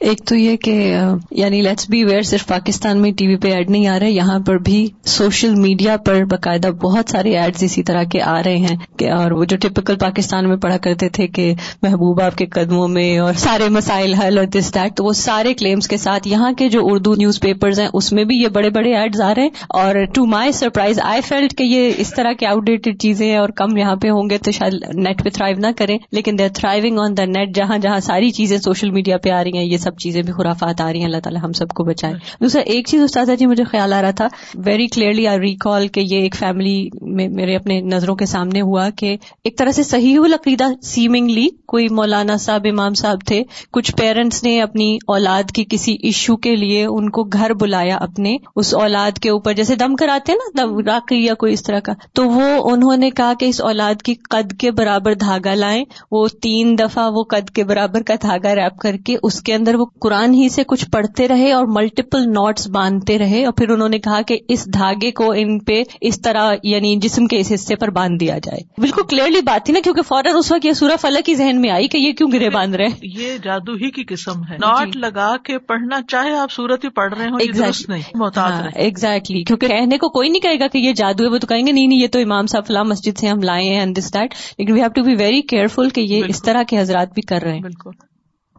ایک 0.00 0.24
تو 0.26 0.36
یہ 0.36 0.56
کہ 0.56 0.72
یعنی 1.30 1.60
لیٹس 1.62 1.88
بی 1.90 2.02
ویئر 2.04 2.22
صرف 2.22 2.46
پاکستان 2.46 2.98
میں 2.98 3.10
ٹی 3.12 3.26
وی 3.26 3.36
پہ 3.36 3.52
ایڈ 3.52 3.70
نہیں 3.70 3.86
آ 3.86 3.98
رہے، 3.98 4.10
یہاں 4.10 4.38
پر 4.46 4.58
بھی 4.58 4.86
سوشل 5.06 5.54
میڈیا 5.54 5.96
پر 5.96 6.24
باقاعدہ 6.24 6.70
بہت 6.82 7.10
سارے 7.10 7.36
ایڈز 7.38 7.62
اسی 7.62 7.82
طرح 7.82 8.02
کے 8.02 8.22
آ 8.22 8.42
رہے 8.42 8.56
ہیں 8.56 8.76
کہ، 8.98 9.10
اور 9.10 9.30
وہ 9.30 9.44
جو 9.44 9.56
ٹپکل 9.60 9.96
پاکستان 9.98 10.48
میں 10.48 10.56
پڑھا 10.56 10.76
کرتے 10.76 11.08
تھے 11.08 11.26
کہ 11.26 11.52
محبوب 11.82 12.20
آپ 12.22 12.36
کے 12.38 12.46
قدموں 12.46 12.88
میں 12.88 13.18
اور 13.18 13.34
سارے 13.38 13.68
مسائل 13.68 14.14
حل 14.14 14.38
اور 14.38 14.46
دس 14.46 14.74
دیٹ 14.74 14.96
تو 14.96 15.04
وہ 15.04 15.12
سارے 15.12 15.54
کلیمز 15.54 15.88
کے 15.88 15.96
ساتھ 15.96 16.28
یہاں 16.28 16.52
کے 16.52 16.68
جو 16.68 16.80
اردو 16.84 17.14
نیوز 17.14 17.40
پیپرز 17.40 17.80
ہیں، 17.80 17.88
اس 17.92 18.12
میں 18.12 18.24
بھی 18.24 18.36
یہ 18.36 18.48
بڑے 18.48 18.70
بڑے 18.70 18.94
ایڈز 18.96 19.20
آ 19.20 19.34
رہے 19.34 19.42
ہیں۔ 19.42 19.50
اور 19.68 20.04
to 20.14 20.24
my 20.26 20.52
surprise 20.52 21.00
I 21.02 21.20
felt 21.20 21.56
کہ 21.58 21.64
یہ 21.64 21.92
اس 21.98 22.14
طرح 22.14 22.32
کے 22.32 22.46
آؤٹ 22.46 22.66
ڈیٹڈ 22.66 23.00
چیزیں 23.02 23.26
ہیں 23.26 23.36
اور 23.36 23.48
کم 23.56 23.76
یہاں 23.76 23.96
پہ 23.96 24.10
ہوں 24.10 24.30
گے 24.30 24.38
تو 24.38 24.50
شاید 24.50 24.74
نیٹ 24.94 25.22
پہ 25.24 25.30
تھرائیو 25.30 25.56
نہ 25.58 25.72
کریں۔ 25.76 25.96
لیکن 26.12 26.38
they 26.38 26.44
are 26.44 26.48
thriving 26.54 26.98
on 26.98 27.16
the 27.16 27.24
net 27.26 27.54
جہاں 27.56 27.78
جہاں 27.78 27.98
ساری 28.00 28.30
چیزیں 28.30 28.56
سوشل 28.58 28.90
میڈیا 28.90 29.18
پہ 29.18 29.30
آ 29.30 29.42
رہی 29.44 29.56
ہیں 29.56 29.64
یہ 29.72 29.78
سب 29.78 29.96
چیزیں 29.96 30.22
بھی 30.22 30.32
خرافات 30.32 30.80
آ 30.80 30.92
رہی 30.92 30.98
ہیں، 30.98 31.06
اللہ 31.06 31.20
تعالیٰ 31.24 31.42
ہم 31.42 31.52
سب 31.52 31.68
کو 31.68 31.84
بچائے۔ 31.84 32.14
دوسرا، 32.40 32.62
ایک 32.62 32.86
چیز 32.86 33.02
استاذہ 33.02 33.32
جی 33.38 33.46
مجھے 33.46 33.64
خیال 33.64 33.92
آ 33.92 34.02
رہا 34.02 34.10
تھا۔ 34.10 34.28
ویری 34.54 34.86
کلیئرلی 34.86 35.26
آئی 35.26 35.38
ریکال 35.38 35.88
کہ 35.88 36.00
یہ 36.00 36.18
ایک 36.18 36.34
فیملی 36.34 36.88
میں 37.02 37.28
میرے 37.28 37.56
اپنے 37.56 37.80
نظروں 37.80 38.16
کے 38.16 38.26
سامنے 38.26 38.60
ہوا 38.60 38.90
کہ 38.90 39.16
ایک 39.44 39.58
طرح 39.58 39.70
سے 39.70 39.82
صحیح 39.82 40.18
العقیدہ 40.24 40.64
سیمنگلی 40.82 41.48
کوئی 41.66 41.86
مولانا 41.90 42.36
صاحب، 42.36 42.66
امام 42.70 42.94
صاحب 42.94 43.18
تھے۔ 43.26 43.42
کچھ 43.72 43.96
پیرنٹس 43.96 44.44
نے 44.44 44.62
اپنی 44.62 44.98
اولاد 45.06 45.50
کی 45.50 45.64
کسی 45.68 45.96
ایشو 46.02 46.36
کے 46.36 46.56
لیے 46.56 46.84
ان 46.84 47.10
کو 47.10 47.22
گھر 47.22 47.54
بلایا 47.54 47.96
اپنے۔ 47.96 48.36
اس 48.56 48.74
اولاد 48.74 49.18
کے 49.18 49.30
اوپر 49.30 49.52
جیسے 49.52 49.76
دم 49.76 49.96
کراتے 49.96 50.32
ہیں 50.32 50.38
نا، 50.38 50.64
دم 50.64 50.78
راکی 50.78 51.24
یا 51.24 51.34
کوئی 51.34 51.52
اس 51.52 51.62
طرح 51.62 51.78
کا۔ 51.78 51.92
تو 52.12 52.28
وہ 52.28 52.70
انہوں 52.70 52.96
نے 52.96 53.10
کہا 53.10 53.32
کہ 53.40 53.44
اس 53.44 53.60
اولاد 53.60 54.02
کی 54.02 54.14
قد 54.14 54.60
کے 54.60 54.70
برابر 54.70 55.14
دھاگا 55.14 55.54
لائیں۔ 55.54 55.84
وہ 56.10 56.26
تین 56.42 56.78
دفعہ 56.78 57.10
وہ 57.12 57.24
قد 57.24 57.50
کے 57.50 57.64
برابر 57.64 58.02
کا 58.02 58.14
دھاگا 58.22 58.54
ریپ 58.54 58.78
کر 58.78 58.96
کے 58.96 59.16
اس 59.22 59.40
کے 59.40 59.54
اندر 59.62 59.74
وہ 59.74 59.86
قرآن 60.00 60.34
ہی 60.34 60.48
سے 60.48 60.62
کچھ 60.64 60.90
پڑھتے 60.90 61.28
رہے 61.28 61.52
اور 61.52 61.66
ملٹیپل 61.66 62.22
نوٹس 62.22 62.68
باندھتے 62.68 63.18
رہے 63.18 63.44
اور 63.44 63.52
پھر 63.52 63.68
انہوں 63.68 63.88
نے 63.88 63.98
کہا 63.98 64.20
کہ 64.22 64.38
اس 64.48 64.66
دھاگے 64.74 65.10
کو 65.10 65.32
ان 65.36 65.58
پہ 65.58 65.82
اس 66.00 66.20
طرح 66.20 66.52
یعنی 66.62 66.96
جسم 66.96 67.26
کے 67.26 67.40
اس 67.40 67.52
حصے 67.54 67.76
پر 67.76 67.90
باندھ 67.90 68.20
دیا 68.20 68.38
جائے۔ 68.38 68.60
بالکل 68.80 69.02
کلیئرلی 69.08 69.40
بات 69.40 69.66
تھی 69.66 69.72
نا 69.72 69.80
کیونکہ 69.84 70.02
فوراً 70.02 70.34
اس 70.36 70.52
وقت 70.52 70.64
یہ 70.64 70.72
سورہ 70.72 70.96
فلق 71.00 71.26
کی 71.26 71.34
ذہن 71.34 71.60
میں 71.60 71.70
آئی 71.70 71.88
کہ 71.88 71.98
یہ 71.98 72.12
کیوں 72.12 72.30
گرے 72.32 72.50
باندھ 72.50 72.76
رہے 72.76 72.86
ہیں۔ 72.86 72.96
یہ 73.02 73.38
جادو 73.44 73.72
ہی 73.72 73.90
کی 73.90 74.04
قسم 74.04 74.40
ہے۔ 74.50 74.54
ناٹ 74.54 74.96
لگا 74.96 75.36
کے 75.44 75.58
پڑھنا 75.58 76.00
چاہے 76.08 76.36
آپ 76.36 76.52
سورت 76.52 76.84
ہی 76.84 76.88
پڑھ 76.88 77.14
رہے 77.14 77.28
ہوں 77.28 77.38
رہیں 77.88 78.68
ایگزیکٹلی 78.74 79.42
کیونکہ 79.42 79.68
کہنے 79.68 79.98
کو 79.98 80.08
کوئی 80.08 80.28
نہیں 80.28 80.40
کہے 80.40 80.60
گا 80.60 80.66
کہ 80.66 80.78
یہ 80.78 80.92
جادو 80.92 81.24
ہے 81.24 81.28
وہ 81.28 81.38
تو 81.38 81.46
کہیں 81.46 81.66
گے 81.66 81.72
نہیں 81.72 81.86
نہیں 81.86 82.02
یہ 82.02 82.08
تو 82.12 82.18
امام 82.18 82.46
صاحب 82.46 82.66
فلاں 82.66 82.84
مسجد 82.84 83.18
سے 83.18 83.28
ہم 83.28 83.42
لائے 83.42 83.64
ہیں 83.64 83.86
دس 83.86 84.14
دیٹ 84.14 84.34
لیکن 84.58 84.72
we 84.72 84.80
have 84.80 84.88
to 84.88 85.02
be 85.02 85.14
very 85.14 85.42
careful 85.42 85.88
کہ 85.88 86.00
یہ 86.00 86.22
اس 86.28 86.42
طرح 86.42 86.62
کے 86.62 86.78
حضرات 86.80 87.08
بھی 87.14 87.22
کر 87.22 87.42
رہے 87.42 87.54
ہیں۔ 87.54 87.60
بالکل۔ 87.60 88.11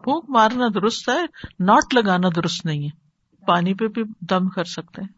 پھونک 0.04 0.24
مارنا 0.28 0.64
درست 0.74 1.08
ہے، 1.08 1.20
ناٹ 1.60 1.94
لگانا 1.94 2.28
درست 2.36 2.66
نہیں 2.66 2.84
ہے۔ 2.84 3.04
پانی 3.46 3.74
پہ 3.74 3.88
بھی 3.88 4.02
دم 4.20 4.48
کر 4.48 4.64
سکتے 4.64 5.02
ہیں۔ 5.02 5.08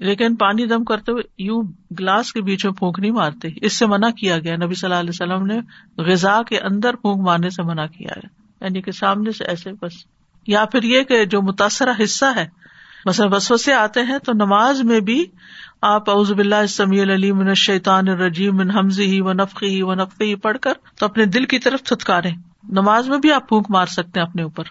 لیکن 0.00 0.36
پانی 0.36 0.66
دم 0.66 0.84
کرتے 0.84 1.12
ہوئے 1.12 1.22
یوں 1.38 1.62
گلاس 2.00 2.32
کے 2.32 2.42
بیچ 2.42 2.64
میں 2.64 2.72
پھونک 2.72 2.98
نہیں 2.98 3.10
مارتے۔ 3.10 3.48
اس 3.62 3.72
سے 3.78 3.86
منع 3.86 4.10
کیا 4.10 4.38
گیا۔ 4.38 4.56
نبی 4.56 4.74
صلی 4.74 4.92
اللہ 4.92 5.00
علیہ 5.00 5.10
وسلم 5.10 5.46
نے 5.46 5.60
غذا 6.02 6.42
کے 6.42 6.58
اندر 6.58 6.96
پھونک 6.96 7.26
مارنے 7.26 7.50
سے 7.50 7.62
منع 7.62 7.86
کیا 7.86 8.12
ہے۔ 8.16 8.26
یعنی 8.60 8.82
کہ 8.82 8.92
سامنے 8.92 9.30
سے 9.30 9.44
ایسے 9.44 9.72
بس۔ 9.72 9.92
یا 10.46 10.64
پھر 10.64 10.82
یہ 10.82 11.02
کہ 11.02 11.24
جو 11.24 11.42
متاثرہ 11.42 11.92
حصہ 12.02 12.24
ہے، 12.36 12.46
مثلا 13.06 13.36
وسوسے 13.36 13.72
آتے 13.72 14.02
ہیں 14.02 14.18
تو 14.18 14.32
نماز 14.32 14.82
میں 14.82 15.00
بھی 15.00 15.24
آپ 15.82 16.10
اعوذ 16.10 16.32
باللہ 16.32 16.54
السمیع 16.54 17.02
العلیم 17.02 17.38
من 17.38 17.48
الشیطان 17.48 18.08
الرجیم 18.08 18.56
من 18.56 18.70
حمزه 18.70 19.12
و 19.18 19.32
نفخه 19.32 19.88
و 19.88 19.94
نفخه 19.94 20.34
پڑھ 20.42 20.58
کر 20.58 20.72
تو 20.98 21.06
اپنے 21.06 21.24
دل 21.24 21.44
کی 21.44 21.58
طرف 21.58 21.82
تھتکارے 21.82 22.30
نماز 22.68 23.08
میں 23.08 23.18
بھی 23.18 23.32
آپ 23.32 23.48
پھونک 23.48 23.66
مار 23.70 23.86
سکتے 23.86 24.20
ہیں 24.20 24.26
اپنے 24.26 24.42
اوپر۔ 24.42 24.64